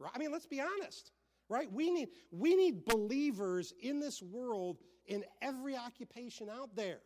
Right? 0.00 0.10
I 0.12 0.18
mean, 0.18 0.32
let's 0.32 0.46
be 0.46 0.60
honest. 0.60 1.12
Right? 1.48 1.70
We 1.70 1.90
need, 1.90 2.08
we 2.32 2.56
need 2.56 2.84
believers 2.84 3.72
in 3.80 4.00
this 4.00 4.20
world 4.20 4.78
in 5.06 5.24
every 5.40 5.76
occupation 5.76 6.48
out 6.50 6.74
there. 6.74 6.98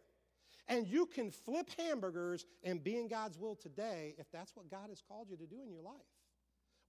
And 0.68 0.86
you 0.86 1.04
can 1.04 1.30
flip 1.30 1.68
hamburgers 1.78 2.46
and 2.62 2.82
be 2.82 2.96
in 2.96 3.08
God's 3.08 3.36
will 3.36 3.56
today 3.56 4.14
if 4.18 4.30
that's 4.32 4.56
what 4.56 4.70
God 4.70 4.88
has 4.88 5.02
called 5.06 5.28
you 5.28 5.36
to 5.36 5.46
do 5.46 5.56
in 5.62 5.70
your 5.70 5.82
life. 5.82 5.96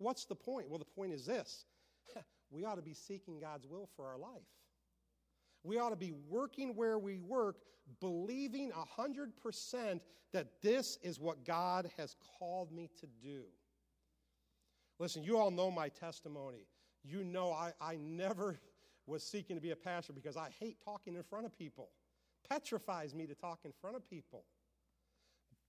What's 0.01 0.25
the 0.25 0.35
point? 0.35 0.67
Well, 0.67 0.79
the 0.79 0.85
point 0.85 1.13
is 1.13 1.25
this 1.25 1.65
we 2.51 2.65
ought 2.65 2.75
to 2.75 2.81
be 2.81 2.93
seeking 2.93 3.39
God's 3.39 3.67
will 3.67 3.87
for 3.95 4.07
our 4.07 4.17
life. 4.17 4.41
We 5.63 5.77
ought 5.77 5.91
to 5.91 5.95
be 5.95 6.13
working 6.27 6.75
where 6.75 6.97
we 6.97 7.19
work, 7.19 7.57
believing 7.99 8.71
100% 8.71 9.99
that 10.33 10.47
this 10.63 10.97
is 11.03 11.19
what 11.19 11.45
God 11.45 11.91
has 11.97 12.15
called 12.39 12.71
me 12.71 12.89
to 12.99 13.07
do. 13.21 13.43
Listen, 14.97 15.23
you 15.23 15.37
all 15.37 15.51
know 15.51 15.69
my 15.69 15.89
testimony. 15.89 16.65
You 17.03 17.23
know 17.23 17.51
I, 17.51 17.73
I 17.79 17.97
never 17.97 18.59
was 19.05 19.23
seeking 19.23 19.55
to 19.55 19.61
be 19.61 19.71
a 19.71 19.75
pastor 19.75 20.13
because 20.13 20.37
I 20.37 20.49
hate 20.59 20.77
talking 20.83 21.15
in 21.15 21.23
front 21.23 21.45
of 21.45 21.55
people. 21.55 21.89
Petrifies 22.49 23.13
me 23.13 23.27
to 23.27 23.35
talk 23.35 23.59
in 23.65 23.71
front 23.81 23.95
of 23.95 24.09
people. 24.09 24.45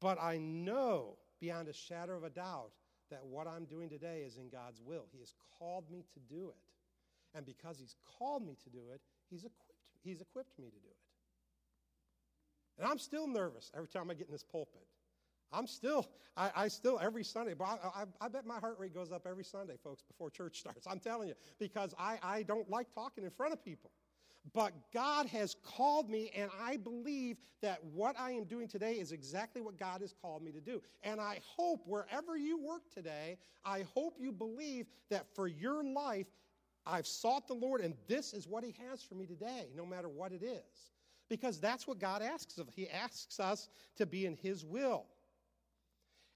But 0.00 0.18
I 0.20 0.38
know 0.38 1.18
beyond 1.38 1.68
a 1.68 1.72
shadow 1.72 2.16
of 2.16 2.24
a 2.24 2.30
doubt 2.30 2.72
that 3.12 3.24
what 3.24 3.46
I'm 3.46 3.64
doing 3.64 3.88
today 3.88 4.22
is 4.26 4.36
in 4.36 4.48
God's 4.48 4.80
will. 4.84 5.04
He 5.12 5.20
has 5.20 5.34
called 5.58 5.90
me 5.90 6.04
to 6.14 6.20
do 6.34 6.48
it. 6.48 7.36
And 7.36 7.46
because 7.46 7.78
He's 7.78 7.96
called 8.18 8.46
me 8.46 8.56
to 8.64 8.70
do 8.70 8.90
it, 8.92 9.00
He's 9.30 9.44
equipped, 9.44 9.88
he's 10.02 10.20
equipped 10.20 10.58
me 10.58 10.66
to 10.66 10.78
do 10.78 10.88
it. 10.88 10.96
And 12.78 12.90
I'm 12.90 12.98
still 12.98 13.26
nervous 13.26 13.70
every 13.74 13.88
time 13.88 14.10
I 14.10 14.14
get 14.14 14.26
in 14.26 14.32
this 14.32 14.44
pulpit. 14.44 14.86
I'm 15.52 15.66
still, 15.66 16.08
I, 16.36 16.50
I 16.56 16.68
still, 16.68 16.98
every 17.00 17.24
Sunday, 17.24 17.54
but 17.54 17.64
I, 17.64 18.02
I, 18.02 18.04
I, 18.22 18.28
bet 18.28 18.46
my 18.46 18.58
heart 18.58 18.76
rate 18.78 18.94
goes 18.94 19.12
up 19.12 19.26
every 19.28 19.44
Sunday, 19.44 19.74
folks, 19.84 20.02
before 20.02 20.30
church 20.30 20.58
starts. 20.58 20.86
I'm 20.86 20.98
telling 20.98 21.28
you, 21.28 21.34
because 21.58 21.94
I, 21.98 22.18
I 22.22 22.42
don't 22.42 22.68
like 22.70 22.92
talking 22.94 23.24
in 23.24 23.30
front 23.30 23.52
of 23.52 23.62
people. 23.62 23.90
But 24.52 24.72
God 24.92 25.26
has 25.26 25.56
called 25.64 26.10
me, 26.10 26.30
and 26.36 26.50
I 26.60 26.76
believe 26.76 27.38
that 27.62 27.82
what 27.84 28.18
I 28.18 28.32
am 28.32 28.44
doing 28.44 28.66
today 28.66 28.94
is 28.94 29.12
exactly 29.12 29.62
what 29.62 29.78
God 29.78 30.00
has 30.00 30.12
called 30.20 30.42
me 30.42 30.50
to 30.52 30.60
do. 30.60 30.82
And 31.04 31.20
I 31.20 31.40
hope 31.56 31.86
wherever 31.86 32.36
you 32.36 32.58
work 32.58 32.82
today, 32.92 33.38
I 33.64 33.84
hope 33.94 34.16
you 34.18 34.32
believe 34.32 34.86
that 35.10 35.26
for 35.34 35.46
your 35.46 35.84
life, 35.84 36.26
I've 36.84 37.06
sought 37.06 37.46
the 37.46 37.54
Lord, 37.54 37.80
and 37.80 37.94
this 38.08 38.34
is 38.34 38.48
what 38.48 38.64
He 38.64 38.74
has 38.88 39.02
for 39.02 39.14
me 39.14 39.26
today, 39.26 39.68
no 39.76 39.86
matter 39.86 40.08
what 40.08 40.32
it 40.32 40.42
is. 40.42 40.90
Because 41.28 41.60
that's 41.60 41.86
what 41.86 41.98
God 41.98 42.20
asks 42.20 42.58
of. 42.58 42.68
He 42.68 42.90
asks 42.90 43.38
us 43.38 43.68
to 43.96 44.06
be 44.06 44.26
in 44.26 44.34
His 44.34 44.64
will. 44.64 45.06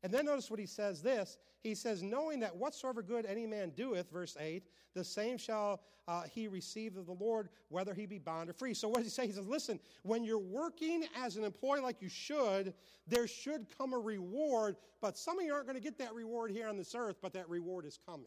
And 0.02 0.12
then 0.12 0.26
notice 0.26 0.50
what 0.50 0.60
he 0.60 0.66
says 0.66 1.02
this. 1.02 1.38
He 1.62 1.74
says, 1.74 2.02
knowing 2.02 2.40
that 2.40 2.54
whatsoever 2.54 3.02
good 3.02 3.26
any 3.26 3.46
man 3.46 3.72
doeth, 3.76 4.10
verse 4.10 4.36
8, 4.38 4.62
the 4.94 5.02
same 5.02 5.36
shall 5.36 5.80
uh, 6.06 6.22
he 6.22 6.46
receive 6.46 6.96
of 6.96 7.06
the 7.06 7.12
Lord, 7.12 7.48
whether 7.68 7.92
he 7.92 8.06
be 8.06 8.18
bond 8.18 8.48
or 8.48 8.52
free. 8.52 8.74
So 8.74 8.88
what 8.88 8.98
does 8.98 9.06
he 9.06 9.10
say? 9.10 9.26
He 9.26 9.32
says, 9.32 9.46
listen, 9.46 9.80
when 10.02 10.22
you're 10.22 10.38
working 10.38 11.04
as 11.16 11.36
an 11.36 11.44
employee 11.44 11.80
like 11.80 12.00
you 12.00 12.08
should, 12.08 12.74
there 13.08 13.26
should 13.26 13.66
come 13.76 13.92
a 13.92 13.98
reward, 13.98 14.76
but 15.00 15.18
some 15.18 15.38
of 15.38 15.44
you 15.44 15.52
aren't 15.52 15.66
going 15.66 15.76
to 15.76 15.82
get 15.82 15.98
that 15.98 16.14
reward 16.14 16.50
here 16.52 16.68
on 16.68 16.76
this 16.76 16.94
earth, 16.94 17.16
but 17.20 17.32
that 17.32 17.48
reward 17.48 17.84
is 17.84 17.98
coming. 18.06 18.26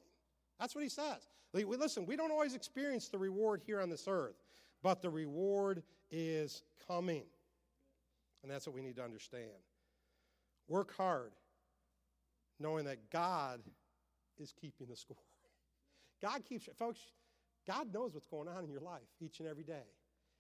That's 0.60 0.76
what 0.76 0.84
he 0.84 0.90
says. 0.90 1.30
Listen, 1.54 2.06
we 2.06 2.16
don't 2.16 2.32
always 2.32 2.54
experience 2.54 3.08
the 3.08 3.18
reward 3.18 3.62
here 3.66 3.80
on 3.80 3.90
this 3.90 4.06
earth, 4.08 4.36
but 4.84 5.02
the 5.02 5.10
reward 5.10 5.84
is 6.12 6.64
coming. 6.88 7.24
And 8.44 8.52
that's 8.52 8.68
what 8.68 8.76
we 8.76 8.82
need 8.82 8.98
to 8.98 9.04
understand. 9.04 9.50
Work 10.68 10.96
hard 10.96 11.32
knowing 12.60 12.86
that 12.86 13.10
God 13.10 13.62
is 14.38 14.54
keeping 14.60 14.88
the 14.88 14.96
score. 14.96 15.18
God 16.22 16.44
keeps, 16.46 16.68
folks, 16.78 17.00
God 17.68 17.94
knows 17.94 18.14
what's 18.14 18.28
going 18.28 18.48
on 18.48 18.64
in 18.64 18.72
your 18.72 18.82
life 18.82 19.08
each 19.20 19.40
and 19.40 19.48
every 19.48 19.64
day. 19.64 19.86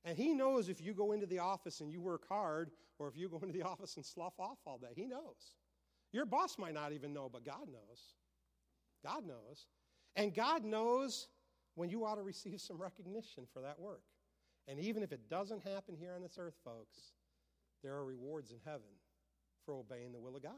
And 0.05 0.17
He 0.17 0.34
knows 0.34 0.69
if 0.69 0.82
you 0.82 0.93
go 0.93 1.12
into 1.12 1.25
the 1.25 1.39
office 1.39 1.82
and 1.82 1.91
you 1.91 2.01
work 2.01 2.27
hard, 2.27 2.71
or 2.99 3.08
if 3.08 3.17
you 3.17 3.29
go 3.29 3.39
into 3.39 3.58
the 3.58 3.63
office 3.67 3.95
and 3.95 4.05
slough 4.05 4.39
off 4.39 4.58
all 4.65 4.77
day. 4.77 4.93
He 4.95 5.05
knows. 5.05 5.55
Your 6.12 6.25
boss 6.25 6.58
might 6.58 6.73
not 6.73 6.91
even 6.91 7.13
know, 7.13 7.29
but 7.32 7.45
God 7.45 7.67
knows. 7.71 8.13
God 9.03 9.25
knows. 9.25 9.67
And 10.15 10.34
God 10.34 10.63
knows 10.63 11.27
when 11.75 11.89
you 11.89 12.05
ought 12.05 12.15
to 12.15 12.23
receive 12.23 12.60
some 12.60 12.77
recognition 12.82 13.45
for 13.53 13.62
that 13.62 13.79
work. 13.79 14.01
And 14.67 14.79
even 14.79 15.01
if 15.01 15.12
it 15.12 15.29
doesn't 15.29 15.63
happen 15.63 15.95
here 15.97 16.13
on 16.15 16.21
this 16.21 16.38
earth, 16.38 16.55
folks, 16.63 16.97
there 17.84 17.93
are 17.93 18.05
rewards 18.05 18.51
in 18.51 18.58
heaven 18.65 18.82
for 19.65 19.75
obeying 19.75 20.12
the 20.12 20.19
will 20.19 20.36
of 20.36 20.43
God. 20.43 20.53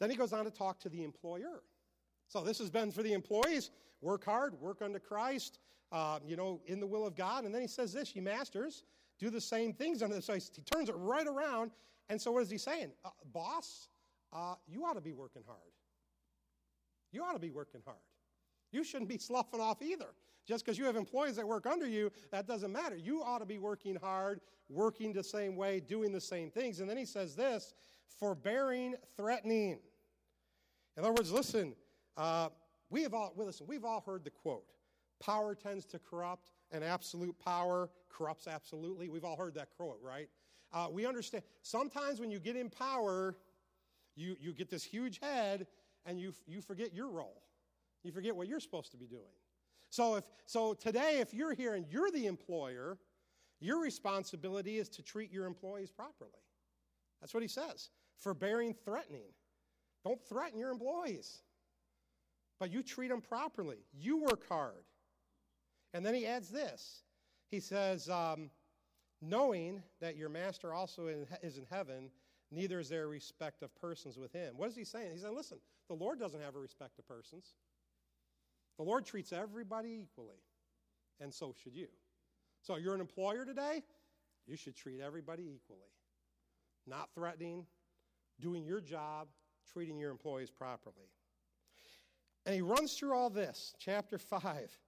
Then 0.00 0.10
he 0.10 0.16
goes 0.16 0.32
on 0.32 0.44
to 0.44 0.50
talk 0.50 0.78
to 0.80 0.88
the 0.88 1.02
employer. 1.02 1.62
So 2.28 2.42
this 2.42 2.58
has 2.58 2.70
been 2.70 2.90
for 2.90 3.02
the 3.02 3.12
employees 3.12 3.70
work 4.00 4.24
hard, 4.24 4.60
work 4.60 4.82
unto 4.82 4.98
Christ, 4.98 5.58
uh, 5.90 6.20
you 6.26 6.36
know, 6.36 6.60
in 6.66 6.80
the 6.80 6.86
will 6.86 7.06
of 7.06 7.16
God. 7.16 7.44
And 7.44 7.54
then 7.54 7.62
he 7.62 7.68
says 7.68 7.92
this, 7.92 8.14
you 8.14 8.22
masters, 8.22 8.84
do 9.18 9.30
the 9.30 9.40
same 9.40 9.72
things 9.72 10.02
under 10.02 10.14
the 10.14 10.22
So 10.22 10.34
he 10.34 10.40
turns 10.62 10.88
it 10.88 10.94
right 10.96 11.26
around. 11.26 11.72
And 12.08 12.20
so 12.20 12.32
what 12.32 12.42
is 12.42 12.50
he 12.50 12.58
saying? 12.58 12.92
Uh, 13.04 13.10
boss, 13.32 13.88
uh, 14.32 14.54
you 14.66 14.84
ought 14.84 14.94
to 14.94 15.00
be 15.00 15.12
working 15.12 15.42
hard. 15.46 15.58
You 17.10 17.22
ought 17.24 17.32
to 17.32 17.38
be 17.38 17.50
working 17.50 17.80
hard. 17.84 17.98
You 18.70 18.84
shouldn't 18.84 19.08
be 19.08 19.18
sloughing 19.18 19.60
off 19.60 19.82
either. 19.82 20.08
Just 20.46 20.64
because 20.64 20.78
you 20.78 20.86
have 20.86 20.96
employees 20.96 21.36
that 21.36 21.46
work 21.46 21.66
under 21.66 21.86
you, 21.86 22.10
that 22.30 22.46
doesn't 22.46 22.72
matter. 22.72 22.96
You 22.96 23.22
ought 23.22 23.38
to 23.38 23.46
be 23.46 23.58
working 23.58 23.96
hard, 23.96 24.40
working 24.70 25.12
the 25.12 25.22
same 25.22 25.56
way, 25.56 25.80
doing 25.80 26.10
the 26.10 26.20
same 26.20 26.50
things. 26.50 26.80
And 26.80 26.88
then 26.88 26.96
he 26.96 27.04
says 27.04 27.34
this 27.34 27.74
forbearing, 28.18 28.94
threatening. 29.16 29.78
In 30.96 31.04
other 31.04 31.12
words, 31.12 31.30
listen, 31.30 31.74
uh, 32.16 32.48
we 32.90 33.02
have 33.02 33.14
all, 33.14 33.32
well, 33.36 33.46
listen, 33.46 33.66
we've 33.66 33.84
all 33.84 34.00
heard 34.00 34.24
the 34.24 34.30
quote 34.30 34.64
power 35.20 35.54
tends 35.54 35.84
to 35.86 35.98
corrupt, 35.98 36.52
and 36.70 36.84
absolute 36.84 37.36
power 37.38 37.90
corrupts 38.08 38.46
absolutely. 38.46 39.08
We've 39.08 39.24
all 39.24 39.36
heard 39.36 39.54
that 39.54 39.68
quote, 39.76 39.98
right? 40.02 40.28
Uh, 40.72 40.88
we 40.90 41.06
understand. 41.06 41.42
Sometimes 41.62 42.20
when 42.20 42.30
you 42.30 42.38
get 42.38 42.56
in 42.56 42.70
power, 42.70 43.36
you, 44.14 44.36
you 44.40 44.52
get 44.52 44.70
this 44.70 44.84
huge 44.84 45.18
head 45.20 45.66
and 46.04 46.20
you, 46.20 46.32
you 46.46 46.60
forget 46.60 46.94
your 46.94 47.08
role. 47.08 47.42
You 48.04 48.12
forget 48.12 48.36
what 48.36 48.48
you're 48.48 48.60
supposed 48.60 48.90
to 48.92 48.96
be 48.96 49.06
doing. 49.06 49.22
So, 49.90 50.16
if, 50.16 50.24
so 50.44 50.74
today, 50.74 51.18
if 51.20 51.32
you're 51.32 51.54
here 51.54 51.74
and 51.74 51.86
you're 51.90 52.10
the 52.10 52.26
employer, 52.26 52.98
your 53.60 53.80
responsibility 53.80 54.78
is 54.78 54.88
to 54.90 55.02
treat 55.02 55.32
your 55.32 55.46
employees 55.46 55.90
properly. 55.90 56.30
That's 57.20 57.34
what 57.34 57.42
he 57.42 57.48
says. 57.48 57.90
Forbearing 58.16 58.74
threatening. 58.84 59.32
Don't 60.04 60.20
threaten 60.28 60.58
your 60.58 60.70
employees, 60.70 61.42
but 62.58 62.70
you 62.70 62.82
treat 62.82 63.08
them 63.08 63.20
properly. 63.20 63.78
You 63.92 64.18
work 64.18 64.48
hard. 64.48 64.84
And 65.94 66.04
then 66.04 66.14
he 66.14 66.26
adds 66.26 66.48
this 66.48 67.02
he 67.50 67.60
says, 67.60 68.08
um, 68.08 68.50
knowing 69.22 69.82
that 70.00 70.16
your 70.16 70.28
master 70.28 70.72
also 70.72 71.08
is 71.42 71.56
in 71.56 71.66
heaven, 71.70 72.10
neither 72.50 72.78
is 72.78 72.88
there 72.88 73.08
respect 73.08 73.62
of 73.62 73.74
persons 73.74 74.18
with 74.18 74.32
him. 74.32 74.54
What 74.56 74.68
is 74.68 74.76
he 74.76 74.84
saying? 74.84 75.12
He's 75.12 75.22
saying, 75.22 75.34
listen, 75.34 75.58
the 75.88 75.94
Lord 75.94 76.18
doesn't 76.18 76.40
have 76.42 76.56
a 76.56 76.60
respect 76.60 76.98
of 76.98 77.08
persons. 77.08 77.54
The 78.76 78.84
Lord 78.84 79.06
treats 79.06 79.32
everybody 79.32 80.00
equally, 80.02 80.42
and 81.20 81.32
so 81.32 81.54
should 81.62 81.74
you. 81.74 81.88
So 82.60 82.76
you're 82.76 82.94
an 82.94 83.00
employer 83.00 83.44
today, 83.44 83.82
you 84.46 84.56
should 84.56 84.76
treat 84.76 85.00
everybody 85.00 85.44
equally 85.54 85.88
not 86.88 87.10
threatening, 87.14 87.66
doing 88.40 88.64
your 88.64 88.80
job, 88.80 89.28
treating 89.72 89.98
your 89.98 90.10
employees 90.10 90.50
properly. 90.50 91.10
And 92.46 92.54
he 92.54 92.62
runs 92.62 92.94
through 92.94 93.14
all 93.14 93.30
this, 93.30 93.74
chapter 93.78 94.18
5. 94.18 94.78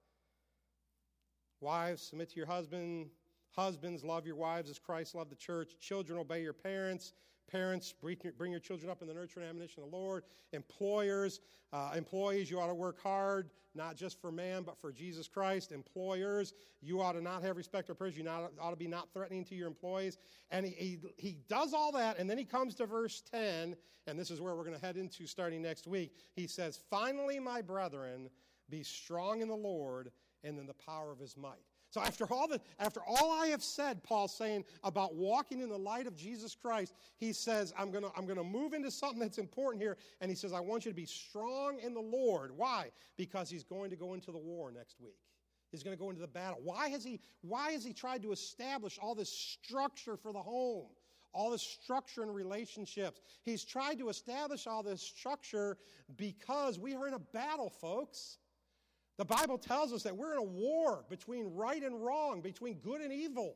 Wives, 1.59 2.01
submit 2.01 2.29
to 2.29 2.37
your 2.37 2.47
husband. 2.47 3.09
Husbands, 3.51 4.03
love 4.03 4.25
your 4.25 4.37
wives 4.37 4.69
as 4.69 4.79
Christ 4.79 5.13
loved 5.13 5.29
the 5.29 5.35
church. 5.35 5.73
Children, 5.79 6.19
obey 6.19 6.41
your 6.41 6.53
parents. 6.53 7.13
Parents, 7.49 7.93
bring 8.01 8.51
your 8.51 8.59
children 8.59 8.89
up 8.89 9.01
in 9.01 9.07
the 9.07 9.13
nurture 9.13 9.39
and 9.39 9.49
admonition 9.49 9.83
of 9.83 9.91
the 9.91 9.97
Lord. 9.97 10.23
Employers, 10.53 11.41
uh, 11.73 11.91
employees, 11.95 12.49
you 12.49 12.59
ought 12.59 12.67
to 12.67 12.73
work 12.73 13.01
hard, 13.01 13.49
not 13.75 13.95
just 13.95 14.21
for 14.21 14.31
man, 14.31 14.63
but 14.63 14.77
for 14.79 14.91
Jesus 14.91 15.27
Christ. 15.27 15.71
Employers, 15.71 16.53
you 16.81 17.01
ought 17.01 17.13
to 17.13 17.21
not 17.21 17.43
have 17.43 17.57
respect 17.57 17.89
or 17.89 17.93
praise. 17.93 18.17
You 18.17 18.23
not, 18.23 18.51
ought 18.59 18.71
to 18.71 18.77
be 18.77 18.87
not 18.87 19.13
threatening 19.13 19.43
to 19.45 19.55
your 19.55 19.67
employees. 19.67 20.17
And 20.49 20.65
he, 20.65 20.71
he, 20.71 20.99
he 21.17 21.37
does 21.49 21.73
all 21.73 21.91
that, 21.93 22.17
and 22.19 22.29
then 22.29 22.37
he 22.37 22.45
comes 22.45 22.75
to 22.75 22.85
verse 22.85 23.21
10, 23.31 23.75
and 24.07 24.19
this 24.19 24.31
is 24.31 24.39
where 24.39 24.55
we're 24.55 24.63
going 24.63 24.77
to 24.77 24.85
head 24.85 24.97
into 24.97 25.27
starting 25.27 25.61
next 25.61 25.87
week. 25.87 26.13
He 26.35 26.47
says, 26.47 26.79
Finally, 26.89 27.39
my 27.39 27.61
brethren, 27.61 28.29
be 28.69 28.83
strong 28.83 29.41
in 29.41 29.47
the 29.47 29.55
Lord 29.55 30.11
and 30.43 30.57
in 30.57 30.65
the 30.65 30.73
power 30.73 31.11
of 31.11 31.19
his 31.19 31.37
might. 31.37 31.70
So 31.91 31.99
after 32.01 32.25
all 32.31 32.47
the, 32.47 32.59
after 32.79 33.01
all 33.05 33.31
I 33.33 33.47
have 33.47 33.61
said, 33.61 34.01
Paul's 34.01 34.33
saying 34.33 34.63
about 34.83 35.13
walking 35.13 35.59
in 35.59 35.67
the 35.67 35.77
light 35.77 36.07
of 36.07 36.15
Jesus 36.15 36.55
Christ, 36.55 36.93
he 37.17 37.33
says, 37.33 37.73
I'm 37.77 37.91
gonna, 37.91 38.07
I'm 38.17 38.25
gonna 38.25 38.45
move 38.45 38.73
into 38.73 38.89
something 38.89 39.19
that's 39.19 39.37
important 39.37 39.83
here. 39.83 39.97
And 40.21 40.31
he 40.31 40.35
says, 40.35 40.53
I 40.53 40.61
want 40.61 40.85
you 40.85 40.91
to 40.91 40.95
be 40.95 41.05
strong 41.05 41.79
in 41.79 41.93
the 41.93 42.01
Lord. 42.01 42.51
Why? 42.55 42.91
Because 43.17 43.49
he's 43.49 43.65
going 43.65 43.89
to 43.89 43.97
go 43.97 44.13
into 44.13 44.31
the 44.31 44.39
war 44.39 44.71
next 44.71 45.01
week. 45.01 45.19
He's 45.69 45.83
going 45.83 45.95
to 45.95 46.01
go 46.01 46.09
into 46.09 46.21
the 46.21 46.27
battle. 46.27 46.59
Why 46.63 46.87
has 46.89 47.03
he, 47.03 47.19
why 47.41 47.71
has 47.71 47.83
he 47.83 47.91
tried 47.91 48.23
to 48.23 48.31
establish 48.31 48.97
all 49.01 49.13
this 49.13 49.29
structure 49.29 50.15
for 50.15 50.31
the 50.31 50.41
home? 50.41 50.87
all 51.33 51.49
this 51.49 51.61
structure 51.61 52.23
in 52.23 52.29
relationships. 52.29 53.21
He's 53.43 53.63
tried 53.63 53.99
to 53.99 54.09
establish 54.09 54.67
all 54.67 54.83
this 54.83 55.01
structure 55.01 55.77
because 56.17 56.77
we 56.77 56.93
are 56.93 57.07
in 57.07 57.13
a 57.13 57.19
battle, 57.19 57.69
folks. 57.69 58.37
The 59.21 59.25
Bible 59.25 59.59
tells 59.59 59.93
us 59.93 60.01
that 60.01 60.17
we're 60.17 60.31
in 60.31 60.39
a 60.39 60.43
war 60.43 61.05
between 61.07 61.53
right 61.53 61.83
and 61.83 62.03
wrong, 62.03 62.41
between 62.41 62.79
good 62.79 63.01
and 63.01 63.13
evil. 63.13 63.55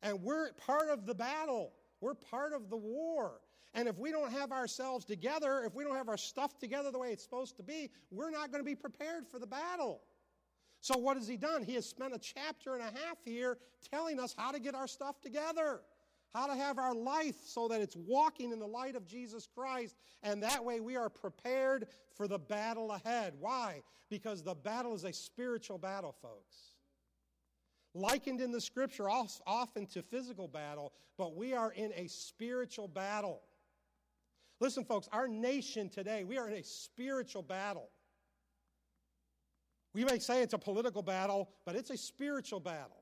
And 0.00 0.22
we're 0.22 0.54
part 0.54 0.88
of 0.88 1.04
the 1.04 1.14
battle. 1.14 1.74
We're 2.00 2.14
part 2.14 2.54
of 2.54 2.70
the 2.70 2.78
war. 2.78 3.42
And 3.74 3.86
if 3.86 3.98
we 3.98 4.10
don't 4.10 4.32
have 4.32 4.50
ourselves 4.50 5.04
together, 5.04 5.62
if 5.66 5.74
we 5.74 5.84
don't 5.84 5.96
have 5.96 6.08
our 6.08 6.16
stuff 6.16 6.58
together 6.58 6.90
the 6.90 6.98
way 6.98 7.12
it's 7.12 7.22
supposed 7.22 7.58
to 7.58 7.62
be, 7.62 7.90
we're 8.10 8.30
not 8.30 8.50
going 8.50 8.64
to 8.64 8.66
be 8.66 8.74
prepared 8.74 9.28
for 9.28 9.38
the 9.38 9.46
battle. 9.46 10.00
So, 10.80 10.96
what 10.96 11.18
has 11.18 11.28
he 11.28 11.36
done? 11.36 11.64
He 11.64 11.74
has 11.74 11.84
spent 11.84 12.14
a 12.14 12.18
chapter 12.18 12.72
and 12.72 12.80
a 12.80 12.86
half 12.86 13.18
here 13.26 13.58
telling 13.92 14.18
us 14.18 14.34
how 14.38 14.52
to 14.52 14.58
get 14.58 14.74
our 14.74 14.88
stuff 14.88 15.20
together 15.20 15.82
how 16.34 16.46
to 16.46 16.54
have 16.54 16.78
our 16.78 16.94
life 16.94 17.36
so 17.44 17.68
that 17.68 17.80
it's 17.80 17.96
walking 17.96 18.52
in 18.52 18.58
the 18.58 18.66
light 18.66 18.96
of 18.96 19.06
Jesus 19.06 19.48
Christ, 19.54 19.96
and 20.22 20.42
that 20.42 20.64
way 20.64 20.80
we 20.80 20.96
are 20.96 21.08
prepared 21.08 21.88
for 22.14 22.28
the 22.28 22.38
battle 22.38 22.92
ahead. 22.92 23.34
Why? 23.38 23.82
Because 24.10 24.42
the 24.42 24.54
battle 24.54 24.94
is 24.94 25.04
a 25.04 25.12
spiritual 25.12 25.78
battle, 25.78 26.14
folks. 26.20 26.56
Likened 27.94 28.40
in 28.40 28.52
the 28.52 28.60
scripture 28.60 29.08
often 29.08 29.86
to 29.86 30.02
physical 30.02 30.48
battle, 30.48 30.92
but 31.16 31.34
we 31.34 31.54
are 31.54 31.72
in 31.72 31.92
a 31.94 32.06
spiritual 32.06 32.88
battle. 32.88 33.42
Listen, 34.60 34.84
folks, 34.84 35.08
our 35.12 35.28
nation 35.28 35.88
today, 35.88 36.24
we 36.24 36.36
are 36.36 36.48
in 36.48 36.54
a 36.54 36.64
spiritual 36.64 37.42
battle. 37.42 37.90
We 39.94 40.04
may 40.04 40.18
say 40.18 40.42
it's 40.42 40.52
a 40.52 40.58
political 40.58 41.02
battle, 41.02 41.48
but 41.64 41.74
it's 41.74 41.90
a 41.90 41.96
spiritual 41.96 42.60
battle. 42.60 42.97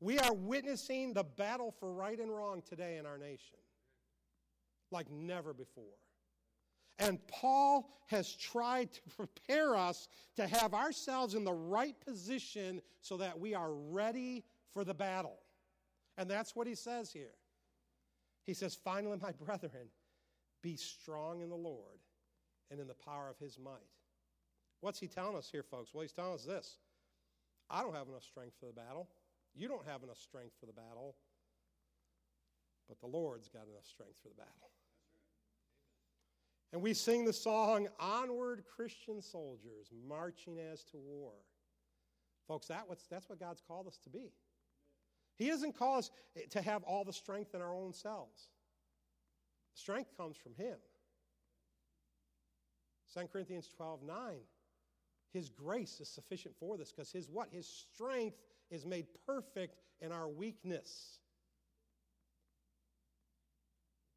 We 0.00 0.18
are 0.18 0.32
witnessing 0.32 1.12
the 1.12 1.24
battle 1.24 1.74
for 1.78 1.92
right 1.92 2.18
and 2.18 2.30
wrong 2.30 2.62
today 2.62 2.98
in 2.98 3.06
our 3.06 3.18
nation 3.18 3.58
like 4.90 5.10
never 5.10 5.52
before. 5.52 5.84
And 6.98 7.18
Paul 7.28 7.90
has 8.06 8.34
tried 8.34 8.92
to 8.92 9.00
prepare 9.16 9.76
us 9.76 10.08
to 10.36 10.46
have 10.46 10.74
ourselves 10.74 11.34
in 11.34 11.44
the 11.44 11.52
right 11.52 11.94
position 12.00 12.80
so 13.00 13.16
that 13.18 13.38
we 13.38 13.54
are 13.54 13.72
ready 13.72 14.44
for 14.72 14.84
the 14.84 14.94
battle. 14.94 15.38
And 16.16 16.28
that's 16.28 16.56
what 16.56 16.66
he 16.66 16.74
says 16.74 17.12
here. 17.12 17.34
He 18.44 18.54
says, 18.54 18.74
Finally, 18.74 19.18
my 19.22 19.32
brethren, 19.44 19.88
be 20.62 20.76
strong 20.76 21.40
in 21.42 21.48
the 21.48 21.56
Lord 21.56 22.00
and 22.70 22.80
in 22.80 22.88
the 22.88 22.94
power 22.94 23.28
of 23.28 23.38
his 23.38 23.58
might. 23.58 23.72
What's 24.80 24.98
he 24.98 25.06
telling 25.06 25.36
us 25.36 25.48
here, 25.50 25.62
folks? 25.62 25.92
Well, 25.94 26.02
he's 26.02 26.12
telling 26.12 26.34
us 26.34 26.44
this 26.44 26.78
I 27.70 27.82
don't 27.82 27.94
have 27.94 28.08
enough 28.08 28.24
strength 28.24 28.54
for 28.58 28.66
the 28.66 28.72
battle. 28.72 29.08
You 29.58 29.66
don't 29.66 29.86
have 29.86 30.04
enough 30.04 30.18
strength 30.18 30.54
for 30.60 30.66
the 30.66 30.72
battle, 30.72 31.16
but 32.88 33.00
the 33.00 33.08
Lord's 33.08 33.48
got 33.48 33.66
enough 33.66 33.84
strength 33.84 34.18
for 34.22 34.28
the 34.28 34.36
battle. 34.36 34.70
And 36.72 36.80
we 36.80 36.94
sing 36.94 37.24
the 37.24 37.32
song, 37.32 37.88
Onward 37.98 38.62
Christian 38.76 39.20
Soldiers, 39.20 39.90
Marching 40.06 40.58
as 40.60 40.84
to 40.84 40.96
War. 40.96 41.32
Folks, 42.46 42.68
that 42.68 42.84
that's 43.10 43.28
what 43.28 43.40
God's 43.40 43.60
called 43.66 43.88
us 43.88 43.98
to 44.04 44.10
be. 44.10 44.30
He 45.36 45.48
doesn't 45.48 45.76
call 45.76 45.98
us 45.98 46.10
to 46.50 46.62
have 46.62 46.84
all 46.84 47.04
the 47.04 47.12
strength 47.12 47.54
in 47.54 47.60
our 47.60 47.74
own 47.74 47.92
selves. 47.92 48.48
Strength 49.74 50.16
comes 50.16 50.36
from 50.36 50.54
Him. 50.54 50.76
2 53.12 53.26
Corinthians 53.32 53.68
12 53.76 54.02
9. 54.04 54.16
His 55.32 55.48
grace 55.48 56.00
is 56.00 56.08
sufficient 56.08 56.54
for 56.60 56.76
this 56.76 56.92
because 56.92 57.10
His 57.10 57.28
what? 57.28 57.48
His 57.50 57.66
strength 57.66 58.36
is 58.70 58.84
made 58.84 59.06
perfect 59.26 59.76
in 60.00 60.12
our 60.12 60.28
weakness. 60.28 61.18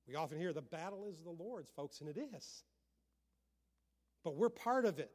We 0.08 0.16
often 0.16 0.38
hear 0.38 0.54
the 0.54 0.62
battle 0.62 1.06
is 1.10 1.22
the 1.22 1.30
Lord's, 1.30 1.72
folks, 1.72 2.02
and 2.02 2.10
it 2.10 2.18
is. 2.36 2.64
But 4.24 4.36
we're 4.36 4.50
part 4.50 4.86
of 4.86 5.00
it. 5.00 5.12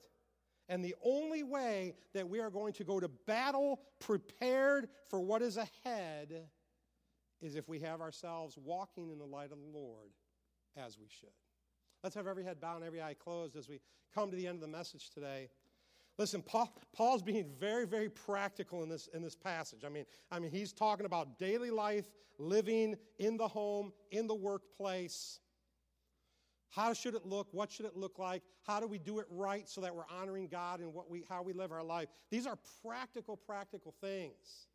And 0.68 0.84
the 0.84 0.96
only 1.04 1.42
way 1.42 1.94
that 2.14 2.28
we 2.28 2.40
are 2.40 2.50
going 2.50 2.72
to 2.74 2.84
go 2.84 2.98
to 2.98 3.08
battle 3.08 3.80
prepared 4.00 4.88
for 5.08 5.20
what 5.20 5.42
is 5.42 5.58
ahead 5.58 6.48
is 7.40 7.54
if 7.54 7.68
we 7.68 7.78
have 7.80 8.00
ourselves 8.00 8.58
walking 8.58 9.10
in 9.10 9.18
the 9.18 9.24
light 9.24 9.52
of 9.52 9.58
the 9.58 9.78
Lord 9.78 10.10
as 10.76 10.98
we 10.98 11.06
should. 11.08 11.28
Let's 12.02 12.16
have 12.16 12.26
every 12.26 12.44
head 12.44 12.60
bowed 12.60 12.76
and 12.76 12.84
every 12.84 13.02
eye 13.02 13.14
closed 13.14 13.56
as 13.56 13.68
we 13.68 13.80
come 14.14 14.30
to 14.30 14.36
the 14.36 14.46
end 14.46 14.56
of 14.56 14.62
the 14.62 14.76
message 14.76 15.10
today. 15.10 15.50
Listen, 16.18 16.40
Paul, 16.42 16.74
Paul's 16.94 17.22
being 17.22 17.46
very, 17.58 17.86
very 17.86 18.08
practical 18.08 18.82
in 18.82 18.88
this, 18.88 19.08
in 19.12 19.22
this 19.22 19.36
passage. 19.36 19.84
I 19.84 19.90
mean, 19.90 20.06
I 20.30 20.38
mean, 20.38 20.50
he's 20.50 20.72
talking 20.72 21.04
about 21.04 21.38
daily 21.38 21.70
life, 21.70 22.06
living 22.38 22.96
in 23.18 23.36
the 23.36 23.46
home, 23.46 23.92
in 24.10 24.26
the 24.26 24.34
workplace. 24.34 25.40
How 26.70 26.94
should 26.94 27.14
it 27.14 27.26
look? 27.26 27.48
What 27.52 27.70
should 27.70 27.86
it 27.86 27.96
look 27.96 28.18
like? 28.18 28.42
How 28.62 28.80
do 28.80 28.86
we 28.86 28.98
do 28.98 29.18
it 29.18 29.26
right 29.30 29.68
so 29.68 29.80
that 29.82 29.94
we're 29.94 30.06
honoring 30.10 30.48
God 30.48 30.80
and 30.80 30.92
what 30.92 31.10
we, 31.10 31.24
how 31.28 31.42
we 31.42 31.52
live 31.52 31.70
our 31.70 31.84
life? 31.84 32.08
These 32.30 32.46
are 32.46 32.58
practical, 32.82 33.36
practical 33.36 33.94
things. 34.00 34.68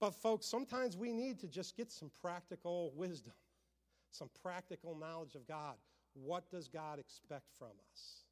But, 0.00 0.14
folks, 0.14 0.46
sometimes 0.46 0.96
we 0.96 1.12
need 1.12 1.38
to 1.40 1.48
just 1.48 1.76
get 1.76 1.90
some 1.90 2.10
practical 2.20 2.92
wisdom, 2.94 3.32
some 4.10 4.28
practical 4.42 4.94
knowledge 4.94 5.34
of 5.34 5.46
God. 5.48 5.76
What 6.12 6.50
does 6.50 6.68
God 6.68 6.98
expect 6.98 7.50
from 7.58 7.72
us? 7.92 8.23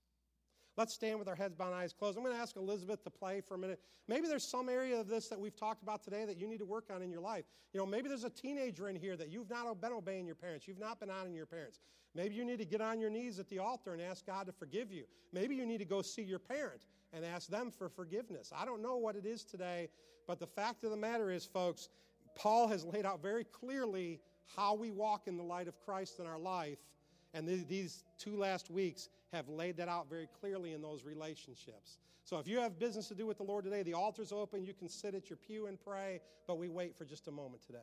Let's 0.77 0.95
stand 0.95 1.19
with 1.19 1.29
our 1.29 1.35
heads 1.35 1.55
bowed 1.55 1.67
and 1.67 1.75
eyes 1.75 1.93
closed. 1.93 2.17
I'm 2.17 2.25
going 2.25 2.35
to 2.35 2.41
ask 2.41 2.57
Elizabeth 2.57 3.05
to 3.05 3.11
play 3.11 3.43
for 3.47 3.55
a 3.55 3.59
minute. 3.59 3.79
Maybe 4.09 4.27
there's 4.27 4.49
some 4.49 4.71
area 4.71 4.99
of 4.99 5.07
this 5.07 5.29
that 5.29 5.39
we've 5.39 5.55
talked 5.55 5.83
about 5.83 6.03
today 6.03 6.25
that 6.25 6.39
you 6.39 6.49
need 6.49 6.59
to 6.59 6.65
work 6.65 6.87
on 6.95 7.03
in 7.03 7.11
your 7.11 7.21
life. 7.21 7.45
You 7.75 7.81
know, 7.81 7.87
maybe 7.87 8.09
there's 8.09 8.25
a 8.25 8.31
teenager 8.31 8.89
in 8.89 8.97
here 8.97 9.17
that 9.17 9.31
you've 9.31 9.51
not 9.51 9.81
been 9.81 9.93
obeying 9.93 10.27
your 10.27 10.35
parents. 10.35 10.67
You've 10.67 10.79
not 10.79 10.99
been 10.99 11.11
honoring 11.11 11.35
your 11.35 11.47
parents. 11.47 11.81
Maybe 12.15 12.35
you 12.35 12.45
need 12.45 12.59
to 12.59 12.65
get 12.65 12.81
on 12.81 13.01
your 13.01 13.11
knees 13.11 13.39
at 13.39 13.49
the 13.49 13.59
altar 13.59 13.93
and 13.93 14.01
ask 14.01 14.27
God 14.27 14.47
to 14.47 14.53
forgive 14.53 14.91
you. 14.91 15.05
Maybe 15.33 15.55
you 15.55 15.67
need 15.67 15.79
to 15.79 15.85
go 15.85 16.01
see 16.01 16.23
your 16.23 16.39
parent 16.39 16.87
and 17.13 17.25
ask 17.25 17.49
them 17.49 17.71
for 17.71 17.89
forgiveness. 17.91 18.51
I 18.57 18.65
don't 18.65 18.83
know 18.83 18.97
what 18.97 19.17
it 19.17 19.27
is 19.27 19.45
today, 19.45 19.89
but 20.27 20.39
the 20.39 20.47
fact 20.47 20.85
of 20.85 20.91
the 20.91 20.97
matter 20.97 21.31
is, 21.31 21.45
folks, 21.45 21.91
Paul 22.35 22.69
has 22.69 22.85
laid 22.85 23.05
out 23.05 23.23
very 23.23 23.45
clearly 23.45 24.21
how 24.57 24.75
we 24.75 24.91
walk 24.91 25.27
in 25.27 25.37
the 25.37 25.43
light 25.43 25.69
of 25.69 25.79
Christ 25.85 26.19
in 26.19 26.27
our 26.27 26.39
life. 26.39 26.79
And 27.35 27.47
these 27.47 28.05
two 28.19 28.37
last 28.37 28.71
weeks 28.71 29.09
have 29.33 29.49
laid 29.49 29.77
that 29.79 29.89
out 29.89 30.09
very 30.09 30.29
clearly 30.41 30.73
in 30.73 30.83
those 30.83 31.05
relationships. 31.05 31.99
So 32.25 32.39
if 32.39 32.47
you 32.47 32.59
have 32.61 32.79
business 32.79 33.09
to 33.09 33.15
do 33.15 33.27
with 33.27 33.39
the 33.39 33.43
Lord 33.43 33.65
today, 33.65 33.83
the 33.83 33.95
altar's 33.95 34.33
open. 34.33 34.65
You 34.65 34.75
can 34.75 34.89
sit 34.89 35.15
at 35.15 35.29
your 35.29 35.37
pew 35.37 35.67
and 35.67 35.79
pray, 35.81 36.21
but 36.47 36.59
we 36.59 36.69
wait 36.69 36.97
for 36.97 37.05
just 37.05 37.27
a 37.29 37.33
moment 37.33 37.63
today. 37.67 37.79